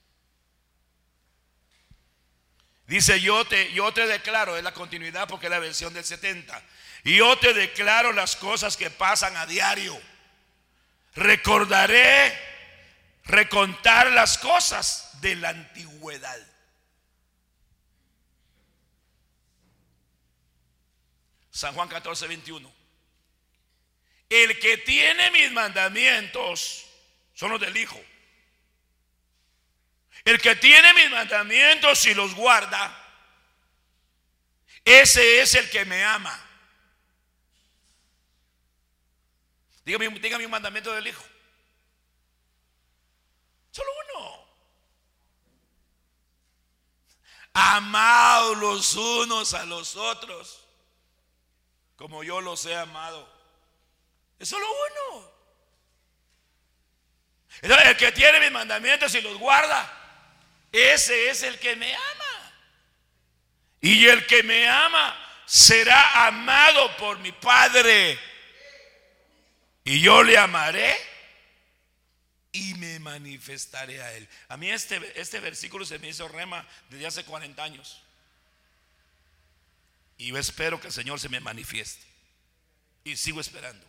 Dice, 2.87 3.20
yo 3.20 3.44
te, 3.47 3.73
yo 3.73 3.92
te 3.92 4.07
declaro, 4.07 4.57
es 4.57 4.62
la 4.62 4.75
continuidad 4.75 5.27
porque 5.27 5.47
es 5.47 5.51
la 5.51 5.59
versión 5.59 5.94
del 5.94 6.05
70. 6.05 6.62
Y 7.05 7.16
yo 7.16 7.38
te 7.38 7.55
declaro 7.55 8.12
las 8.12 8.37
cosas 8.37 8.77
que 8.77 8.90
pasan 8.90 9.37
a 9.37 9.47
diario. 9.47 9.99
Recordaré, 11.14 12.37
recontar 13.25 14.11
las 14.12 14.37
cosas 14.38 15.11
de 15.20 15.37
la 15.37 15.51
antigüedad. 15.51 16.38
San 21.51 21.73
Juan 21.75 21.88
14, 21.88 22.27
21. 22.27 22.73
El 24.29 24.59
que 24.59 24.79
tiene 24.79 25.31
mis 25.31 25.53
mandamientos 25.53 26.85
son 27.33 27.53
los 27.53 27.61
del 27.61 27.77
Hijo. 27.77 28.01
El 30.24 30.40
que 30.40 30.56
tiene 30.56 30.94
mis 30.94 31.10
mandamientos 31.10 32.04
y 32.06 32.14
los 32.14 32.34
guarda, 32.34 33.04
ese 34.84 35.40
es 35.40 35.54
el 35.54 35.68
que 35.70 35.84
me 35.84 36.02
ama. 36.02 36.40
Dígame, 39.84 40.08
un 40.08 40.50
mandamiento 40.50 40.92
del 40.92 41.06
Hijo. 41.06 41.22
Solo 43.70 43.90
uno. 44.08 44.44
Amados 47.52 48.56
los 48.56 48.94
unos 48.94 49.54
a 49.54 49.64
los 49.64 49.94
otros, 49.94 50.66
como 51.96 52.24
yo 52.24 52.40
los 52.40 52.64
he 52.64 52.74
amado. 52.74 53.30
Es 54.38 54.48
solo 54.48 54.66
uno. 54.66 55.30
El 57.62 57.96
que 57.96 58.10
tiene 58.12 58.40
mis 58.40 58.50
mandamientos 58.50 59.14
y 59.14 59.20
los 59.20 59.38
guarda, 59.38 60.04
ese 60.74 61.30
es 61.30 61.42
el 61.42 61.58
que 61.58 61.76
me 61.76 61.94
ama. 61.94 62.52
Y 63.80 64.06
el 64.06 64.26
que 64.26 64.42
me 64.42 64.68
ama 64.68 65.16
será 65.46 66.26
amado 66.26 66.96
por 66.96 67.18
mi 67.18 67.32
Padre 67.32 68.18
y 69.84 70.00
yo 70.00 70.22
le 70.22 70.38
amaré 70.38 70.96
y 72.52 72.74
me 72.74 72.98
manifestaré 72.98 74.02
a 74.02 74.12
él. 74.14 74.26
A 74.48 74.56
mí 74.56 74.70
este, 74.70 75.20
este 75.20 75.40
versículo 75.40 75.84
se 75.84 75.98
me 75.98 76.08
hizo 76.08 76.26
rema 76.26 76.66
desde 76.88 77.06
hace 77.06 77.24
40 77.24 77.62
años. 77.62 78.00
Y 80.16 80.28
yo 80.28 80.38
espero 80.38 80.80
que 80.80 80.87
el 80.87 80.92
Señor 80.92 81.20
se 81.20 81.28
me 81.28 81.40
manifieste. 81.40 82.06
Y 83.04 83.16
sigo 83.16 83.40
esperando. 83.40 83.87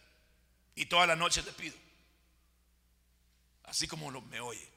Y 0.76 0.88
toda 0.88 1.08
la 1.08 1.16
noche 1.16 1.42
te 1.42 1.54
pido. 1.54 1.78
Así 3.64 3.88
como 3.88 4.12
me 4.22 4.42
oye. 4.42 4.75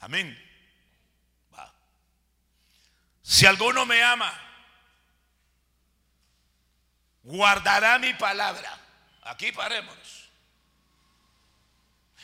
Amén. 0.00 0.36
Va. 1.54 1.72
Si 3.22 3.46
alguno 3.46 3.86
me 3.86 4.02
ama, 4.02 4.32
guardará 7.22 7.98
mi 7.98 8.14
palabra 8.14 8.86
Aquí 9.26 9.50
parémonos. 9.50 10.28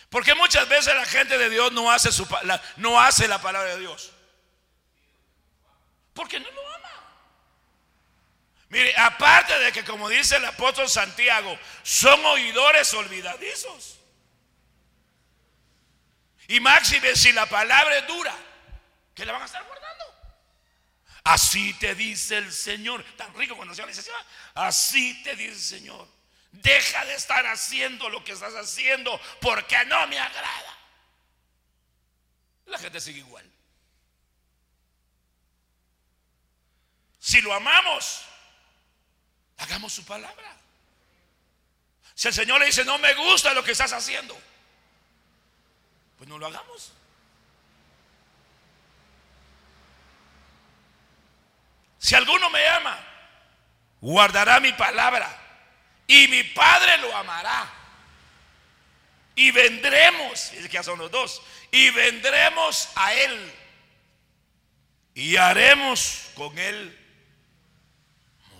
Porque 0.09 0.35
muchas 0.35 0.69
veces 0.69 0.95
la 0.95 1.05
gente 1.05 1.37
de 1.37 1.51
Dios 1.51 1.73
no 1.73 1.91
hace, 1.91 2.13
su, 2.13 2.27
la, 2.43 2.63
no 2.77 3.01
hace 3.01 3.27
la 3.27 3.41
palabra 3.41 3.75
de 3.75 3.81
Dios. 3.81 4.13
Porque 6.13 6.39
no 6.39 6.51
lo 6.51 6.75
ama. 6.75 6.91
Mire, 8.69 8.95
aparte 8.97 9.59
de 9.59 9.73
que 9.73 9.85
como 9.85 10.09
dice 10.09 10.37
el 10.37 10.45
apóstol 10.45 10.89
Santiago, 10.89 11.59
son 11.83 12.25
oidores 12.25 12.93
olvidadizos. 12.95 13.99
Y 16.53 16.61
máxime 16.61 17.17
si 17.17 17.33
la 17.33 17.47
palabra 17.47 17.97
es 17.97 18.07
dura, 18.07 18.37
que 19.15 19.25
la 19.25 19.33
van 19.33 19.41
a 19.41 19.47
estar 19.47 19.65
guardando. 19.65 20.05
Así 21.25 21.73
te 21.73 21.95
dice 21.95 22.37
el 22.37 22.53
Señor. 22.53 23.03
Tan 23.17 23.33
rico 23.33 23.57
cuando 23.57 23.75
Señor 23.75 23.89
dice, 23.89 24.11
así 24.53 25.23
te 25.23 25.35
dice 25.35 25.51
el 25.51 25.59
Señor. 25.59 26.07
Deja 26.51 27.07
de 27.07 27.15
estar 27.15 27.47
haciendo 27.47 28.11
lo 28.11 28.23
que 28.23 28.33
estás 28.33 28.53
haciendo 28.55 29.19
porque 29.41 29.83
no 29.87 30.07
me 30.09 30.19
agrada. 30.19 30.79
La 32.67 32.79
gente 32.79 33.01
sigue 33.01 33.21
igual. 33.21 33.51
Si 37.19 37.41
lo 37.41 37.55
amamos, 37.55 38.27
hagamos 39.57 39.91
su 39.91 40.05
palabra. 40.05 40.55
Si 42.15 42.29
el 42.29 42.35
Señor 42.35 42.61
le 42.61 42.67
dice, 42.67 42.85
no 42.85 42.99
me 42.99 43.15
gusta 43.15 43.55
lo 43.55 43.65
que 43.65 43.73
estás 43.73 43.95
haciendo, 43.95 44.39
pues 46.23 46.31
no 46.31 46.39
lo 46.39 46.47
hagamos. 46.47 46.93
Si 51.99 52.15
alguno 52.15 52.49
me 52.49 52.65
ama, 52.69 52.97
guardará 54.01 54.61
mi 54.61 54.73
palabra 54.73 55.37
y 56.07 56.29
mi 56.29 56.45
Padre 56.45 56.99
lo 56.99 57.17
amará. 57.17 57.69
Y 59.35 59.51
vendremos, 59.51 60.53
es 60.53 60.69
que 60.69 60.75
ya 60.75 60.85
son 60.85 61.01
los 61.01 61.11
dos, 61.11 61.43
y 61.73 61.91
vendremos 61.91 62.89
a 62.95 63.15
Él 63.15 63.55
y 65.15 65.35
haremos 65.35 66.31
con 66.37 66.57
Él 66.57 66.97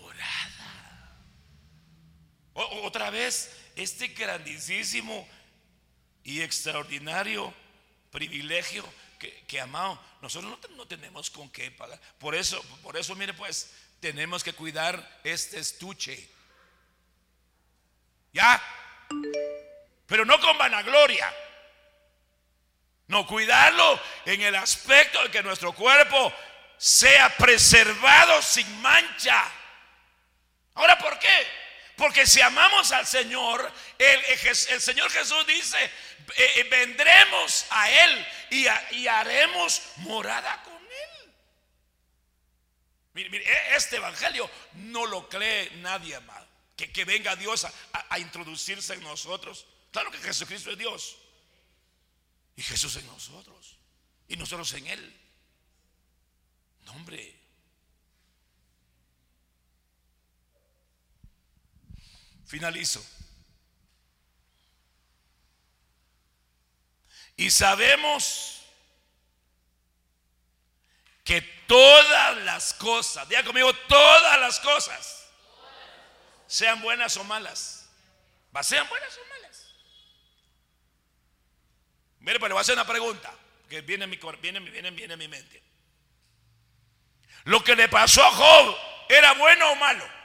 morada. 0.01 1.15
otra 2.55 3.11
vez, 3.11 3.57
este 3.77 4.09
grandísimo 4.09 5.29
y 6.25 6.43
extraordinario 6.43 7.53
privilegio 8.11 8.85
que, 9.19 9.45
que 9.47 9.61
amado, 9.61 10.01
nosotros 10.21 10.59
no, 10.69 10.77
no, 10.77 10.87
tenemos 10.87 11.31
con 11.31 11.51
qué 11.51 11.71
pagar. 11.71 12.01
Por 12.19 12.35
eso, 12.35 12.61
por 12.83 12.97
eso, 12.97 13.15
mire, 13.15 13.35
pues, 13.35 13.73
tenemos 14.01 14.43
que 14.43 14.53
cuidar 14.53 15.21
este 15.25 15.59
estuche. 15.59 16.29
¿Ya? 18.33 18.61
Pero 20.07 20.25
no 20.25 20.41
con 20.41 20.59
vanagloria. 20.59 21.33
No, 23.07 23.27
cuidarlo 23.27 24.01
en 24.25 24.41
el 24.43 24.55
aspecto 24.57 25.23
de 25.23 25.31
que 25.31 25.43
nuestro 25.43 25.73
cuerpo 25.73 26.33
sea 26.79 27.29
preservado 27.37 28.43
sin 28.43 28.81
mancha. 28.81 29.45
Ahora, 30.75 30.99
¿por 30.99 31.19
qué? 31.19 31.62
Porque 31.97 32.27
si 32.27 32.41
amamos 32.41 32.91
al 32.93 33.07
Señor, 33.07 33.71
el, 33.99 34.57
Señor 34.81 35.11
Jesús 35.11 35.47
dice, 35.47 35.79
eh, 35.85 36.53
eh, 36.57 36.65
vendremos 36.71 37.67
a 37.71 37.91
Él 37.91 38.27
y, 38.51 39.07
haremos 39.07 39.83
morada 39.97 40.63
con 40.63 40.75
Él. 40.75 41.33
Mire, 43.15 43.37
e, 43.39 43.77
este 43.77 43.97
Evangelio 43.97 44.51
no 44.75 45.07
lo 45.07 45.29
cree 45.29 45.71
nadie 45.77 46.19
más 46.21 46.43
que, 46.77 47.05
venga 47.05 47.37
Dios 47.37 47.67
a, 47.93 48.19
introducirse 48.19 48.95
en 48.95 49.03
nosotros. 49.03 49.67
Claro 49.91 50.11
que 50.11 50.19
Jesucristo 50.19 50.71
es 50.71 50.79
Dios. 50.79 51.19
Y 52.57 52.63
Jesús 52.63 52.97
en 52.97 53.07
nosotros. 53.07 53.79
Y 54.29 54.37
nosotros 54.37 54.73
en 54.75 54.87
Él. 54.87 55.21
No, 56.83 56.93
hombre. 56.93 57.42
Finalizo. 62.53 63.03
Y 67.35 67.51
sabemos 67.51 68.61
que 71.25 71.41
todas 71.67 72.37
las 72.43 72.75
cosas, 72.75 73.27
diga 73.27 73.43
conmigo, 73.43 73.73
todas 73.89 74.39
las 74.39 74.61
cosas 74.61 75.31
sean 76.47 76.83
buenas 76.83 77.17
o 77.17 77.25
malas. 77.25 77.89
¿Va, 78.55 78.63
sean 78.63 78.87
buenas 78.87 79.17
o 79.17 79.29
malas. 79.31 79.67
Mire, 82.21 82.39
pues 82.39 82.51
le 82.51 82.53
voy 82.53 82.61
a 82.61 82.61
hacer 82.61 82.75
una 82.75 82.87
pregunta 82.87 83.35
que 83.67 83.81
viene 83.81 84.05
en 84.05 84.11
mi, 84.11 84.21
viene, 84.43 84.61
viene, 84.61 84.91
viene 84.91 85.15
en 85.15 85.19
mi 85.19 85.29
mente. 85.29 85.63
Lo 87.45 87.65
que 87.65 87.75
le 87.75 87.89
pasó 87.89 88.23
a 88.23 88.31
Job, 88.31 88.77
¿era 89.09 89.33
bueno 89.33 89.73
o 89.73 89.77
malo? 89.77 90.22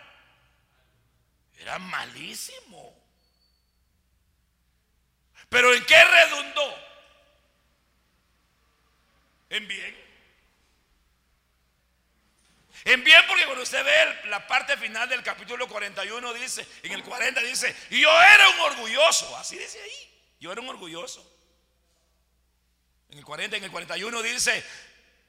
Era 1.57 1.79
malísimo. 1.79 2.95
Pero 5.49 5.73
¿en 5.73 5.85
qué 5.85 6.03
redundó? 6.03 6.75
En 9.49 9.67
bien. 9.67 10.07
En 12.85 13.03
bien 13.03 13.21
porque 13.27 13.45
cuando 13.45 13.63
usted 13.63 13.83
ve 13.83 14.29
la 14.29 14.47
parte 14.47 14.77
final 14.77 15.09
del 15.09 15.23
capítulo 15.23 15.67
41 15.67 16.33
dice, 16.33 16.65
en 16.83 16.93
el 16.93 17.03
40 17.03 17.41
dice, 17.41 17.75
yo 17.89 18.09
era 18.21 18.49
un 18.49 18.59
orgulloso, 18.61 19.35
así 19.37 19.57
dice 19.57 19.81
ahí, 19.81 20.21
yo 20.39 20.51
era 20.51 20.61
un 20.61 20.69
orgulloso. 20.69 21.37
En 23.09 23.17
el 23.17 23.25
40, 23.25 23.57
en 23.57 23.63
el 23.63 23.71
41 23.71 24.21
dice, 24.21 24.57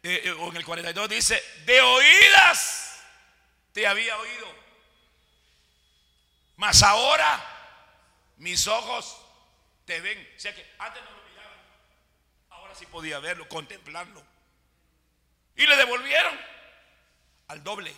eh, 0.02 0.22
eh, 0.24 0.30
o 0.30 0.50
en 0.50 0.56
el 0.56 0.64
42 0.64 1.08
dice, 1.08 1.42
de 1.64 1.80
oídas 1.80 3.00
te 3.72 3.86
había 3.86 4.16
oído, 4.18 4.54
mas 6.58 6.82
ahora 6.82 7.40
mis 8.36 8.66
ojos 8.66 9.16
te 9.84 10.00
ven. 10.00 10.34
O 10.36 10.40
sea 10.40 10.54
que 10.54 10.74
antes 10.78 11.02
no 11.02 11.10
lo 11.12 11.22
miraban, 11.28 11.58
ahora 12.50 12.74
sí 12.74 12.84
podía 12.86 13.20
verlo, 13.20 13.48
contemplarlo. 13.48 14.22
Y 15.56 15.66
le 15.66 15.76
devolvieron 15.76 16.38
al 17.46 17.62
doble. 17.62 17.94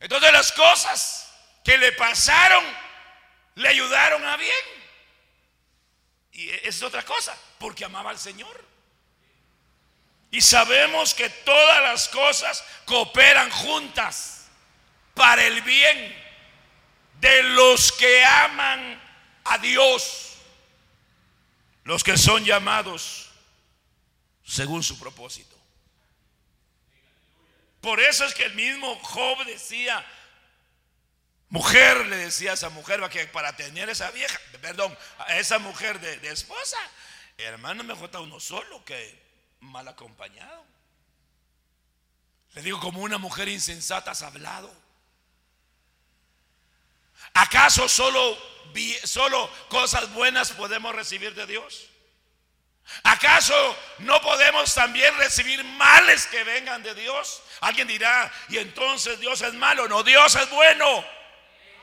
Entonces 0.00 0.32
las 0.32 0.52
cosas 0.52 1.32
que 1.64 1.78
le 1.78 1.92
pasaron 1.92 2.64
le 3.54 3.68
ayudaron 3.68 4.24
a 4.26 4.36
bien. 4.36 4.66
Y 6.32 6.50
es 6.50 6.82
otra 6.82 7.04
cosa, 7.04 7.36
porque 7.58 7.84
amaba 7.84 8.10
al 8.10 8.18
Señor. 8.18 8.64
Y 10.32 10.40
sabemos 10.40 11.14
que 11.14 11.30
todas 11.30 11.80
las 11.82 12.08
cosas 12.08 12.64
cooperan 12.84 13.50
juntas 13.50 14.48
para 15.14 15.44
el 15.44 15.62
bien 15.62 16.27
de 17.20 17.42
los 17.42 17.92
que 17.92 18.24
aman 18.24 19.00
a 19.44 19.58
Dios, 19.58 20.36
los 21.84 22.04
que 22.04 22.16
son 22.16 22.44
llamados 22.44 23.30
según 24.44 24.82
su 24.82 24.98
propósito. 24.98 25.56
Por 27.80 28.00
eso 28.00 28.24
es 28.24 28.34
que 28.34 28.44
el 28.44 28.54
mismo 28.54 28.98
Job 29.02 29.44
decía, 29.44 30.04
mujer 31.48 32.06
le 32.06 32.16
decía 32.16 32.52
a 32.52 32.54
esa 32.54 32.70
mujer 32.70 33.00
para 33.32 33.56
tener 33.56 33.88
esa 33.88 34.10
vieja, 34.10 34.38
perdón, 34.60 34.96
a 35.18 35.38
esa 35.38 35.58
mujer 35.58 36.00
de, 36.00 36.28
esposa, 36.28 36.78
hermano, 37.36 37.84
mejor 37.84 38.06
está 38.06 38.20
uno 38.20 38.40
solo 38.40 38.84
que 38.84 39.22
mal 39.60 39.86
acompañado. 39.86 40.64
Le 42.54 42.62
digo, 42.62 42.80
como 42.80 43.00
una 43.02 43.18
mujer 43.18 43.48
insensata 43.48 44.10
has 44.10 44.22
hablado. 44.22 44.74
¿Acaso 47.34 47.88
solo, 47.88 48.38
solo 49.04 49.50
cosas 49.68 50.12
buenas 50.12 50.52
podemos 50.52 50.94
recibir 50.94 51.34
de 51.34 51.46
Dios? 51.46 51.88
¿Acaso 53.02 53.76
no 53.98 54.20
podemos 54.22 54.74
también 54.74 55.14
recibir 55.18 55.62
males 55.62 56.26
que 56.26 56.42
vengan 56.44 56.82
de 56.82 56.94
Dios? 56.94 57.42
Alguien 57.60 57.86
dirá, 57.86 58.32
y 58.48 58.58
entonces 58.58 59.20
Dios 59.20 59.40
es 59.42 59.54
malo. 59.54 59.88
No, 59.88 60.02
Dios 60.02 60.34
es 60.34 60.48
bueno, 60.50 61.04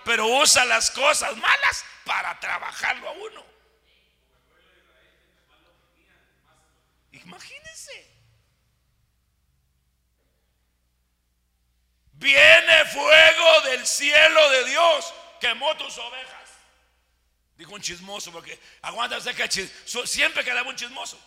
pero 0.04 0.26
usa 0.28 0.66
las 0.66 0.90
cosas 0.92 1.36
malas 1.38 1.86
para 2.06 2.40
trabajarlo 2.40 3.10
a 3.10 3.12
uno. 3.12 3.46
Imagínense. 7.12 8.16
Viene 12.14 12.86
fuego 12.86 13.62
del 13.66 13.86
cielo 13.86 14.50
de 14.50 14.66
Dios, 14.66 15.14
quemó 15.46 15.76
tus 15.78 15.98
ovejas. 15.98 16.50
Dijo 17.58 17.74
un 17.74 17.82
chismoso, 17.82 18.32
porque 18.32 18.60
aguanta 18.82 19.18
usted 19.18 19.36
que 19.36 19.50
siempre 20.08 20.44
quedaba 20.44 20.70
un 20.70 20.76
chismoso. 20.76 21.20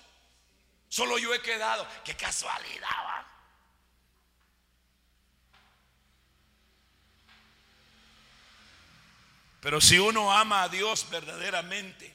Solo 0.88 1.18
yo 1.18 1.32
he 1.34 1.40
quedado. 1.40 1.86
Qué 2.04 2.14
casualidad. 2.16 3.26
Pero 9.60 9.80
si 9.80 9.98
uno 9.98 10.32
ama 10.32 10.64
a 10.64 10.68
Dios 10.68 11.08
verdaderamente, 11.10 12.14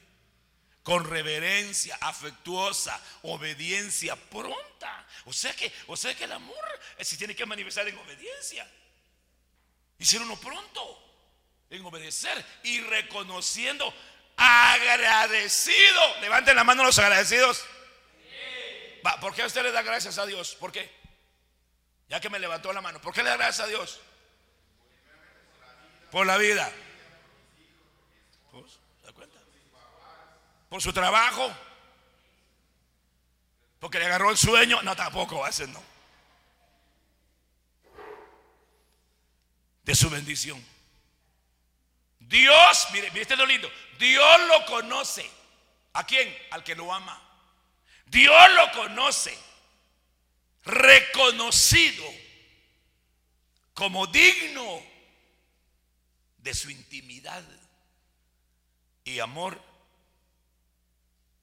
con 0.82 1.04
reverencia, 1.04 1.96
afectuosa, 2.00 3.00
obediencia 3.22 4.16
pronta, 4.16 5.06
o 5.24 5.32
sea 5.32 5.54
que, 5.56 5.72
o 5.86 5.96
sea 5.96 6.14
que 6.14 6.24
el 6.24 6.32
amor 6.32 6.80
se 7.00 7.16
tiene 7.16 7.34
que 7.34 7.46
manifestar 7.46 7.88
en 7.88 7.96
obediencia. 7.98 8.70
Y 9.98 10.04
ser 10.04 10.20
uno 10.20 10.36
pronto 10.36 11.04
en 11.76 11.84
obedecer 11.84 12.44
y 12.62 12.80
reconociendo 12.80 13.92
agradecido. 14.36 16.20
Levanten 16.20 16.56
la 16.56 16.64
mano 16.64 16.84
los 16.84 16.98
agradecidos. 16.98 17.64
¿Por 19.20 19.34
qué 19.34 19.42
a 19.42 19.46
usted 19.46 19.62
le 19.62 19.72
da 19.72 19.82
gracias 19.82 20.18
a 20.18 20.26
Dios? 20.26 20.54
¿Por 20.56 20.72
qué? 20.72 20.90
Ya 22.08 22.20
que 22.20 22.30
me 22.30 22.38
levantó 22.38 22.72
la 22.72 22.80
mano. 22.80 23.00
¿Por 23.00 23.12
qué 23.12 23.22
le 23.22 23.30
da 23.30 23.36
gracias 23.36 23.66
a 23.66 23.68
Dios? 23.68 24.00
Por 26.10 26.26
la 26.26 26.38
vida. 26.38 26.70
Pues, 28.50 28.72
¿Se 29.00 29.06
da 29.06 29.12
cuenta? 29.12 29.38
Por 30.68 30.80
su 30.80 30.92
trabajo. 30.92 31.52
Porque 33.80 33.98
le 33.98 34.06
agarró 34.06 34.30
el 34.30 34.38
sueño. 34.38 34.80
No, 34.82 34.96
tampoco, 34.96 35.44
a 35.44 35.48
veces 35.48 35.68
no. 35.68 35.82
De 39.82 39.94
su 39.94 40.08
bendición. 40.08 40.73
Dios, 42.34 42.88
mire, 42.92 43.12
mire 43.12 43.36
lo 43.36 43.46
lindo. 43.46 43.70
Dios 43.96 44.40
lo 44.48 44.66
conoce. 44.66 45.24
¿A 45.92 46.04
quién? 46.04 46.36
Al 46.50 46.64
que 46.64 46.74
lo 46.74 46.92
ama. 46.92 47.16
Dios 48.06 48.52
lo 48.56 48.72
conoce. 48.72 49.38
Reconocido 50.64 52.04
como 53.72 54.08
digno 54.08 54.82
de 56.38 56.54
su 56.54 56.70
intimidad 56.70 57.44
y 59.04 59.20
amor. 59.20 59.62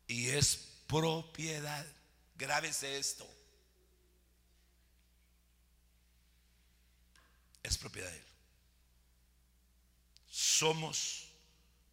Y 0.08 0.32
es 0.32 0.58
propiedad. 0.88 1.86
Grábese 2.36 2.98
esto. 2.98 3.26
Es 7.64 7.78
propiedad 7.78 8.12
de 8.12 8.18
Él. 8.18 8.31
Somos 10.52 11.28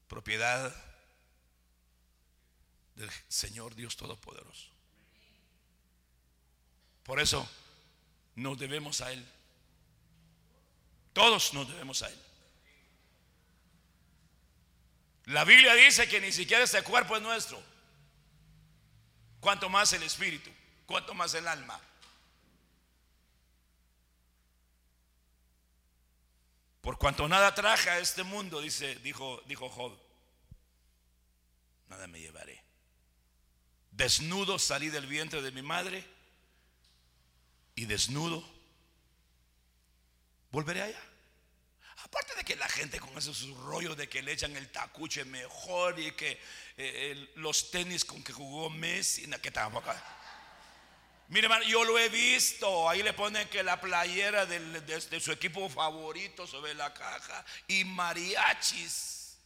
propiedad 0.09 0.75
del 2.97 3.09
Señor 3.29 3.77
Dios 3.77 3.97
Todopoderoso. 3.97 4.67
Por 7.05 7.21
eso 7.21 7.49
nos 8.35 8.59
debemos 8.59 9.01
a 9.01 9.13
Él. 9.13 9.25
Todos 11.13 11.55
nos 11.55 11.69
debemos 11.69 12.03
a 12.03 12.09
Él. 12.09 12.19
La 15.27 15.45
Biblia 15.45 15.75
dice 15.75 16.09
que 16.09 16.21
ni 16.21 16.33
siquiera 16.33 16.65
este 16.65 16.83
cuerpo 16.83 17.17
es 17.17 17.23
nuestro. 17.23 17.63
Cuanto 19.41 19.69
más 19.69 19.93
el 19.93 20.03
espíritu, 20.03 20.51
cuanto 20.85 21.15
más 21.15 21.33
el 21.35 21.47
alma. 21.47 21.81
Por 26.81 26.99
cuanto 26.99 27.29
nada 27.29 27.55
traje 27.55 27.91
a 27.91 27.99
este 27.99 28.23
mundo, 28.23 28.61
dice, 28.61 28.95
dijo, 28.97 29.43
dijo 29.47 29.69
Job, 29.69 29.99
nada 31.89 32.07
me 32.07 32.21
llevaré. 32.21 32.63
Desnudo 33.91 34.59
salí 34.59 34.91
del 34.91 35.07
vientre 35.07 35.43
de 35.43 35.51
mi 35.51 35.63
madre 35.63 36.05
y 37.75 37.87
desnudo 37.87 38.45
volveré 40.51 40.83
allá. 40.83 41.03
Aparte 42.05 42.35
de 42.37 42.45
que 42.45 42.55
la 42.55 42.69
gente 42.69 43.01
con 43.01 43.17
esos 43.19 43.49
rollos 43.65 43.97
de 43.97 44.09
que 44.09 44.23
le 44.23 44.33
echan 44.33 44.57
el 44.57 44.71
tacuche 44.71 45.25
mejor 45.25 45.99
y 45.99 46.13
que 46.13 46.41
eh, 46.77 47.33
los 47.35 47.73
tenis 47.73 48.05
con 48.05 48.23
que 48.23 48.33
jugó 48.33 48.71
Messi, 48.71 49.29
que 49.43 49.51
tampoco. 49.51 49.93
Mire, 51.29 51.45
hermano, 51.45 51.65
yo 51.65 51.85
lo 51.85 51.99
he 51.99 52.09
visto. 52.09 52.89
Ahí 52.89 53.03
le 53.03 53.13
ponen 53.13 53.49
que 53.49 53.63
la 53.63 53.81
playera 53.81 54.47
de, 54.47 55.21
su 55.21 55.31
equipo 55.31 55.69
favorito 55.69 56.47
sobre 56.47 56.75
la 56.75 56.93
caja 56.95 57.45
y 57.67 57.85
mariachis. 57.85 59.37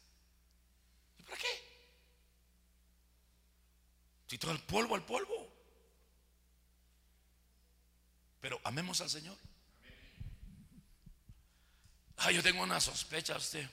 ¿Y 1.18 1.22
para 1.24 1.36
qué? 1.38 1.72
Si 4.28 4.38
todo 4.38 4.52
el 4.52 4.60
polvo 4.60 4.94
al 4.94 5.04
polvo. 5.04 5.52
Pero 8.40 8.60
amemos 8.64 9.00
al 9.00 9.10
Señor. 9.10 9.36
Ah, 12.18 12.30
yo 12.30 12.42
tengo 12.42 12.62
una 12.62 12.80
sospecha 12.80 13.36
usted. 13.36 13.68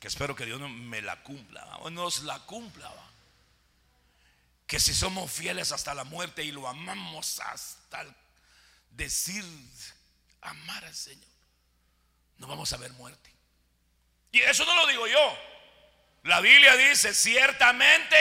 Que 0.00 0.08
espero 0.08 0.34
que 0.34 0.46
Dios 0.46 0.58
me 0.58 1.02
la 1.02 1.22
cumpla. 1.22 1.76
O 1.78 1.90
nos 1.90 2.22
la 2.22 2.38
cumpla. 2.46 2.90
Que 4.70 4.78
si 4.78 4.94
somos 4.94 5.32
fieles 5.32 5.72
hasta 5.72 5.94
la 5.94 6.04
muerte 6.04 6.44
y 6.44 6.52
lo 6.52 6.68
amamos 6.68 7.40
hasta 7.40 8.06
decir 8.90 9.44
amar 10.42 10.84
al 10.84 10.94
Señor, 10.94 11.28
no 12.36 12.46
vamos 12.46 12.72
a 12.72 12.76
ver 12.76 12.92
muerte. 12.92 13.34
Y 14.30 14.38
eso 14.38 14.64
no 14.64 14.76
lo 14.76 14.86
digo 14.86 15.08
yo. 15.08 15.38
La 16.22 16.40
Biblia 16.40 16.76
dice, 16.76 17.12
ciertamente 17.14 18.16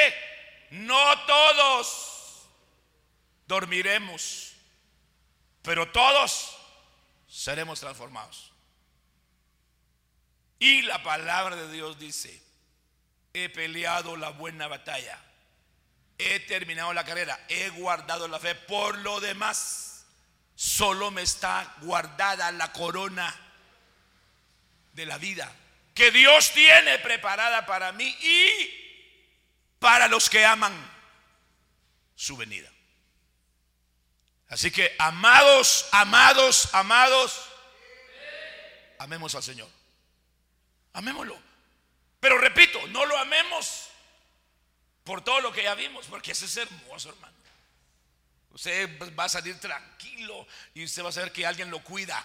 no 0.72 1.26
todos 1.28 2.48
dormiremos, 3.46 4.54
pero 5.62 5.92
todos 5.92 6.58
seremos 7.28 7.80
transformados. 7.80 8.52
Y 10.58 10.82
la 10.82 11.04
palabra 11.04 11.56
de 11.56 11.72
Dios 11.72 12.00
dice, 12.00 12.42
he 13.34 13.50
peleado 13.50 14.18
la 14.18 14.30
buena 14.30 14.68
batalla, 14.68 15.24
he 16.20 16.42
terminado 16.42 16.94
la 16.94 17.06
carrera, 17.06 17.40
he 17.48 17.70
guardado 17.70 18.28
la 18.28 18.40
fe. 18.40 18.54
Por 18.54 18.98
lo 19.00 19.20
demás, 19.20 20.06
solo 20.54 21.10
me 21.10 21.22
está 21.24 21.76
guardada 21.82 22.52
la 22.52 22.72
corona 22.72 23.34
de 24.94 25.06
la 25.06 25.18
vida 25.18 25.52
que 26.00 26.12
Dios 26.12 26.52
tiene 26.52 27.00
preparada 27.00 27.66
para 27.66 27.92
mí 27.92 28.06
y 28.22 29.76
para 29.80 30.08
los 30.08 30.30
que 30.30 30.46
aman 30.46 30.74
su 32.16 32.38
venida. 32.38 32.70
Así 34.48 34.72
que, 34.72 34.96
amados, 34.98 35.88
amados, 35.92 36.70
amados, 36.74 37.50
amemos 38.98 39.36
al 39.36 39.44
Señor. 39.44 39.70
Amémoslo. 40.94 41.38
Pero 42.20 42.38
repito, 42.38 42.80
no 42.88 43.06
lo 43.06 43.18
amemos 43.18 43.89
por 45.10 45.24
todo 45.24 45.42
lo 45.42 45.52
que 45.52 45.64
ya 45.64 45.74
vimos, 45.74 46.06
porque 46.06 46.34
eso 46.34 46.46
es 46.46 46.56
hermoso, 46.56 47.10
hermano. 47.10 47.34
Usted 48.52 49.18
va 49.18 49.24
a 49.24 49.30
salir 49.30 49.60
tranquilo 49.60 50.46
y 50.76 50.84
usted 50.84 51.04
va 51.04 51.10
a 51.10 51.12
saber 51.12 51.32
que 51.32 51.48
alguien 51.48 51.72
lo 51.72 51.84
cuida 51.84 52.24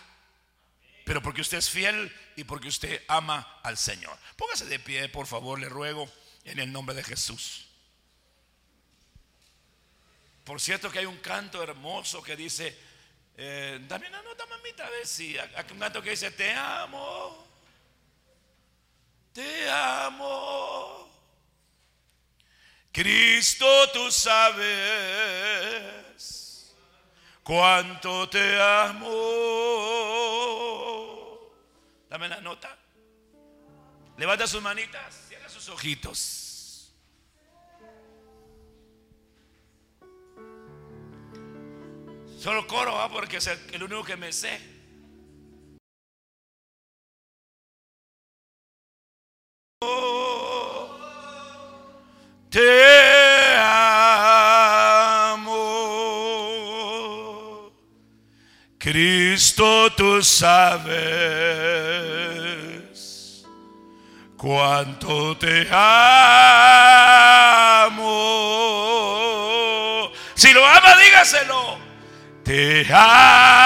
pero 1.07 1.23
porque 1.23 1.41
usted 1.41 1.59
es 1.59 1.71
fiel 1.71 2.15
y 2.37 2.45
porque 2.45 2.69
usted 2.69 3.03
ama 3.09 3.61
al 3.63 3.79
Señor. 3.79 4.19
Póngase 4.37 4.67
de 4.67 4.79
pie, 4.79 5.09
por 5.09 5.27
favor, 5.27 5.59
le 5.59 5.69
ruego, 5.69 6.11
en 6.45 6.59
el 6.59 6.71
nombre 6.73 6.95
de 6.95 7.03
Jesús. 7.03 7.69
Por 10.45 10.61
cierto 10.61 10.91
que 10.91 10.99
hay 10.99 11.07
un 11.07 11.19
canto 11.19 11.63
hermoso 11.63 12.23
que 12.23 12.37
dice, 12.37 12.79
eh, 13.37 13.79
dame 13.89 14.09
una 14.09 14.23
nota, 14.23 14.45
mamita, 14.47 14.87
a 14.87 14.91
ver 14.91 15.07
si, 15.07 15.39
hay 15.39 15.65
un 15.71 15.79
canto 15.79 16.03
que 16.03 16.11
dice, 16.11 16.31
te 16.33 16.53
amo, 16.53 17.47
te 19.33 19.71
amo. 19.71 21.14
Cristo, 22.95 23.67
tú 23.93 24.09
sabes 24.13 24.63
cuánto 27.43 28.29
te 28.29 28.63
amo. 28.63 29.11
Dame 32.09 32.29
la 32.29 32.41
nota. 32.41 32.79
Levanta 34.17 34.47
sus 34.47 34.63
manitas, 34.63 35.13
cierra 35.27 35.49
sus 35.49 35.69
ojitos. 35.71 36.95
Solo 42.39 42.65
coro, 42.69 42.95
¿va? 42.95 43.09
porque 43.11 43.39
es 43.39 43.49
el 43.49 43.83
único 43.83 44.05
que 44.05 44.17
me 44.17 44.33
sé. 44.33 44.75
Te 52.55 53.57
amo, 53.59 53.99
Cristo, 58.79 59.91
tú 59.97 60.23
sabes 60.23 60.95
cuánto 64.37 65.37
te 65.37 65.67
amo. 65.69 66.13
Si 70.37 70.53
lo 70.53 70.65
ama, 70.65 70.97
dígaselo. 70.97 71.79
Te 72.45 72.87
amo. 72.93 73.65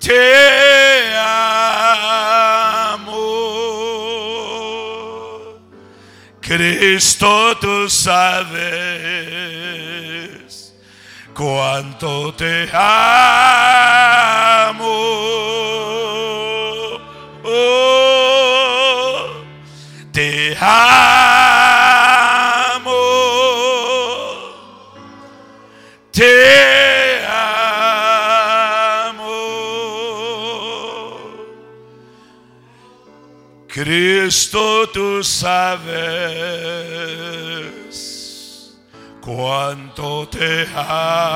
Te 0.00 0.89
Cristo, 6.50 7.56
tú 7.58 7.88
sabes 7.88 8.50
cuánto 11.32 12.34
te 12.34 12.68
amo. 12.72 12.90
amo. 20.60 21.39
Cristo, 34.30 34.88
tú 34.90 35.24
sabes 35.24 35.90
cuánto 39.20 40.28
te 40.28 40.68
amo. 40.72 41.26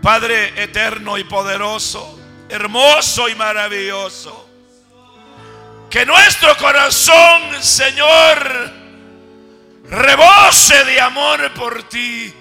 Padre 0.00 0.54
eterno 0.62 1.18
y 1.18 1.24
poderoso, 1.24 2.18
hermoso 2.48 3.28
y 3.28 3.34
maravilloso, 3.34 4.48
que 5.90 6.06
nuestro 6.06 6.56
corazón, 6.56 7.62
Señor, 7.62 8.72
rebose 9.90 10.84
de 10.86 10.98
amor 11.02 11.52
por 11.52 11.82
ti, 11.82 12.32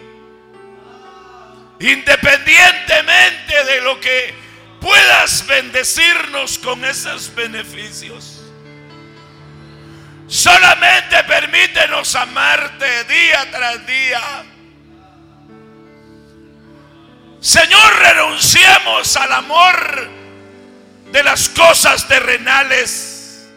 independientemente 1.82 3.62
de 3.66 3.82
lo 3.82 4.00
que 4.00 4.41
puedas 4.82 5.46
bendecirnos 5.46 6.58
con 6.58 6.84
esos 6.84 7.34
beneficios. 7.34 8.42
Solamente 10.28 11.24
permítenos 11.26 12.16
amarte 12.16 13.04
día 13.06 13.48
tras 13.52 13.86
día. 13.86 14.22
Señor, 17.40 17.96
renunciamos 18.00 19.16
al 19.18 19.32
amor 19.32 20.10
de 21.12 21.24
las 21.24 21.50
cosas 21.50 22.08
terrenales. 22.08 23.50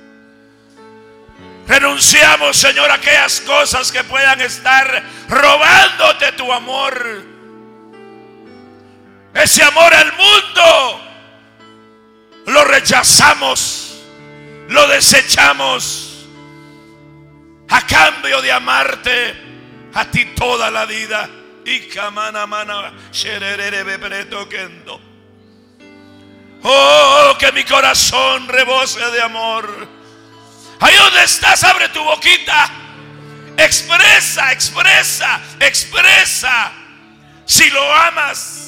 Renunciamos, 1.67 2.57
Señor, 2.57 2.91
a 2.91 2.95
aquellas 2.95 3.41
cosas 3.41 3.91
que 3.91 4.05
puedan 4.05 4.41
estar 4.43 5.03
robándote 5.29 6.33
tu 6.33 6.53
amor. 6.53 7.23
Ese 9.33 9.63
amor 9.63 9.95
al 9.95 10.13
mundo 10.13 11.04
lo 12.47 12.65
rechazamos, 12.65 14.03
lo 14.69 14.87
desechamos 14.89 16.27
a 17.69 17.87
cambio 17.87 18.41
de 18.43 18.53
amarte 18.53 19.35
a 19.95 20.05
ti 20.07 20.27
toda 20.37 20.71
la 20.71 20.85
vida. 20.87 21.29
Y 21.67 21.89
camana 21.89 22.47
mana 22.47 22.93
Oh, 26.63 27.37
que 27.39 27.53
mi 27.53 27.65
corazón 27.65 28.49
rebose 28.49 29.01
de 29.11 29.23
amor. 29.23 29.89
Ahí 30.81 30.97
donde 30.97 31.25
estás, 31.25 31.65
abre 31.65 31.89
tu 31.89 32.03
boquita. 32.03 32.71
Expresa, 33.57 34.53
expresa, 34.53 35.41
expresa. 35.61 36.73
Si 37.47 37.71
lo 37.71 37.95
amas. 37.95 38.64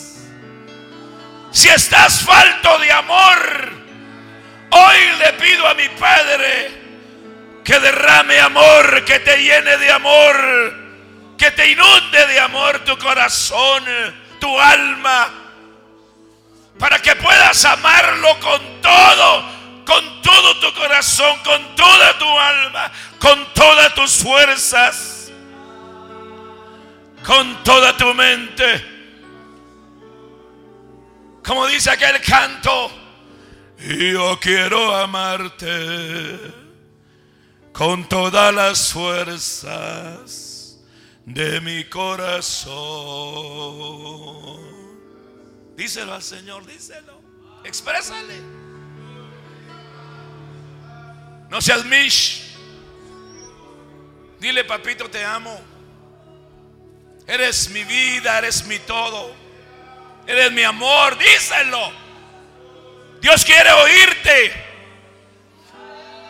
Si 1.56 1.70
estás 1.70 2.20
falto 2.20 2.78
de 2.80 2.92
amor. 2.92 3.72
Hoy 4.68 4.96
le 5.20 5.32
pido 5.32 5.66
a 5.66 5.72
mi 5.72 5.88
Padre 5.88 6.70
que 7.64 7.80
derrame 7.80 8.38
amor, 8.40 9.02
que 9.06 9.20
te 9.20 9.38
llene 9.38 9.78
de 9.78 9.90
amor 9.90 10.86
que 11.38 11.50
te 11.50 11.70
inunde 11.70 12.26
de 12.26 12.40
amor 12.40 12.80
tu 12.80 12.96
corazón, 12.98 13.84
tu 14.38 14.60
alma, 14.60 15.28
para 16.78 16.98
que 16.98 17.14
puedas 17.16 17.64
amarlo 17.64 18.38
con 18.40 18.80
todo, 18.82 19.44
con 19.86 20.22
todo 20.22 20.60
tu 20.60 20.74
corazón, 20.74 21.38
con 21.42 21.74
toda 21.74 22.18
tu 22.18 22.38
alma, 22.38 22.92
con 23.18 23.52
todas 23.54 23.94
tus 23.94 24.16
fuerzas, 24.16 25.30
con 27.24 27.62
toda 27.64 27.96
tu 27.96 28.12
mente. 28.14 28.95
Como 31.46 31.66
dice 31.68 31.90
aquel 31.90 32.20
canto, 32.22 32.90
yo 33.78 34.36
quiero 34.40 34.92
amarte 34.96 36.40
con 37.72 38.08
todas 38.08 38.52
las 38.52 38.92
fuerzas 38.92 40.80
de 41.24 41.60
mi 41.60 41.84
corazón. 41.84 42.66
Díselo 45.76 46.14
al 46.14 46.22
Señor, 46.24 46.66
díselo. 46.66 47.22
Exprésale. 47.62 48.40
No 51.48 51.60
seas 51.60 51.84
mish. 51.84 52.56
Dile, 54.40 54.64
papito, 54.64 55.08
te 55.08 55.24
amo. 55.24 55.60
Eres 57.24 57.70
mi 57.70 57.84
vida, 57.84 58.36
eres 58.38 58.66
mi 58.66 58.80
todo. 58.80 59.45
Eres 60.26 60.52
mi 60.52 60.62
amor, 60.64 61.16
díselo. 61.18 61.92
Dios 63.20 63.44
quiere 63.44 63.70
oírte. 63.72 64.64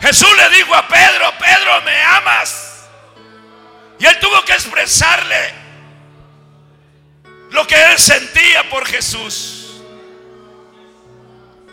Jesús 0.00 0.36
le 0.36 0.50
dijo 0.50 0.74
a 0.74 0.86
Pedro, 0.86 1.32
Pedro, 1.38 1.80
¿me 1.82 2.02
amas? 2.02 2.88
Y 3.98 4.06
él 4.06 4.18
tuvo 4.18 4.42
que 4.44 4.52
expresarle 4.52 5.54
lo 7.50 7.66
que 7.66 7.82
él 7.82 7.98
sentía 7.98 8.68
por 8.68 8.86
Jesús. 8.86 9.82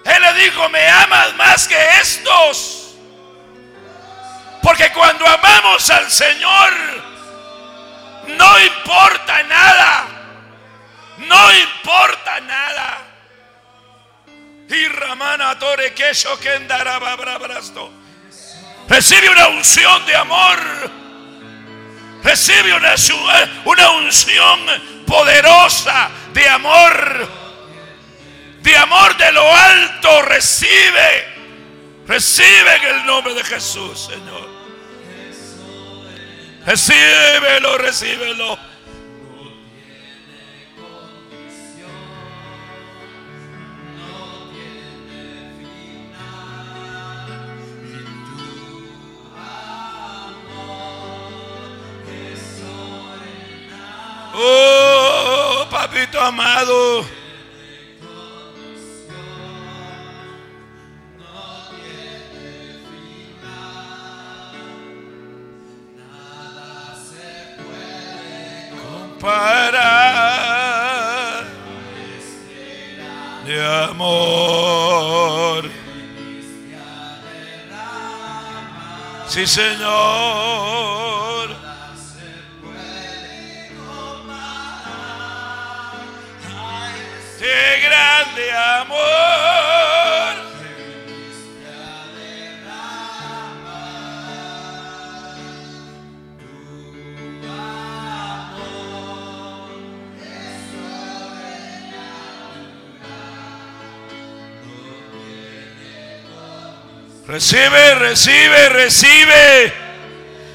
Él 0.05 0.21
le 0.21 0.33
dijo, 0.45 0.69
me 0.69 0.87
amas 0.87 1.35
más 1.35 1.67
que 1.67 1.77
estos. 2.01 2.95
Porque 4.61 4.91
cuando 4.93 5.27
amamos 5.27 5.89
al 5.89 6.09
Señor, 6.09 6.73
no 8.27 8.59
importa 8.59 9.43
nada. 9.43 10.12
No 11.17 11.53
importa 11.53 12.39
nada. 12.41 13.07
Y 14.69 14.87
Ramana 14.87 15.57
Tore 15.59 15.93
Kesho 15.93 16.37
Recibe 18.87 19.29
una 19.29 19.47
unción 19.47 20.05
de 20.05 20.15
amor 20.15 20.93
Recibe 22.23 22.73
una, 22.73 22.95
una 23.65 23.89
unción 23.91 24.59
poderosa 25.05 26.09
de 26.33 26.47
amor. 26.47 27.27
De 28.61 28.77
amor 28.77 29.17
de 29.17 29.31
lo 29.33 29.53
alto. 29.53 30.21
Recibe. 30.21 31.33
Recibe 32.07 32.75
en 32.77 32.95
el 32.95 33.05
nombre 33.05 33.33
de 33.33 33.43
Jesús, 33.43 34.07
Señor. 34.09 34.49
Recíbelo, 36.65 37.77
recíbelo. 37.77 38.57
Oh, 56.03 56.05
papito 56.05 56.19
amado. 56.19 57.05
Nada 65.95 66.95
se 66.95 67.55
puede 67.63 68.69
comparar 69.15 69.83
de 73.45 73.65
amor. 73.85 75.69
Sí, 79.27 79.47
Señor. 79.47 81.02
De 87.43 87.81
grande 87.81 88.51
amor. 88.51 89.03
Recibe, 107.27 107.95
recibe, 107.95 108.69
recibe 108.69 109.73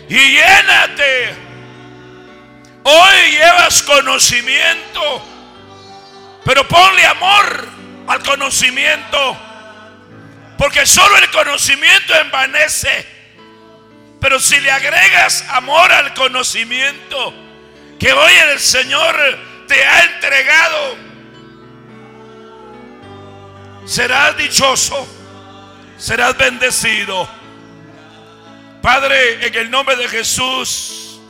y 0.08 0.36
llénate. 0.36 1.34
Hoy 2.84 3.30
llevas 3.32 3.82
conocimiento 3.82 5.37
pero 6.48 6.66
ponle 6.66 7.04
amor 7.04 7.68
al 8.06 8.22
conocimiento. 8.22 9.36
Porque 10.56 10.86
solo 10.86 11.18
el 11.18 11.30
conocimiento 11.30 12.14
envanece. 12.14 13.06
Pero 14.18 14.40
si 14.40 14.58
le 14.58 14.70
agregas 14.70 15.44
amor 15.50 15.92
al 15.92 16.14
conocimiento, 16.14 17.34
que 18.00 18.14
hoy 18.14 18.32
el 18.50 18.58
Señor 18.58 19.14
te 19.68 19.84
ha 19.84 20.04
entregado, 20.04 20.96
serás 23.84 24.34
dichoso, 24.38 25.06
serás 25.98 26.34
bendecido. 26.38 27.28
Padre, 28.80 29.46
en 29.48 29.54
el 29.54 29.70
nombre 29.70 29.96
de 29.96 30.08
Jesús, 30.08 31.20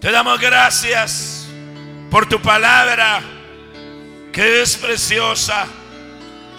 te 0.00 0.10
damos 0.10 0.40
gracias 0.40 1.46
por 2.10 2.28
tu 2.28 2.42
palabra, 2.42 3.22
que 4.38 4.62
es 4.62 4.76
preciosa. 4.76 5.66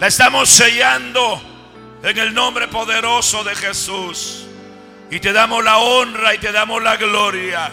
La 0.01 0.07
estamos 0.07 0.49
sellando 0.49 1.41
en 2.03 2.17
el 2.17 2.33
nombre 2.33 2.67
poderoso 2.67 3.41
de 3.45 3.55
Jesús. 3.55 4.43
Y 5.09 5.21
te 5.21 5.31
damos 5.31 5.63
la 5.63 5.77
honra 5.77 6.35
y 6.35 6.39
te 6.39 6.51
damos 6.51 6.83
la 6.83 6.97
gloria, 6.97 7.71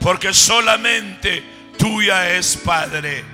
porque 0.00 0.34
solamente 0.34 1.44
tuya 1.78 2.32
es, 2.32 2.56
Padre. 2.56 3.24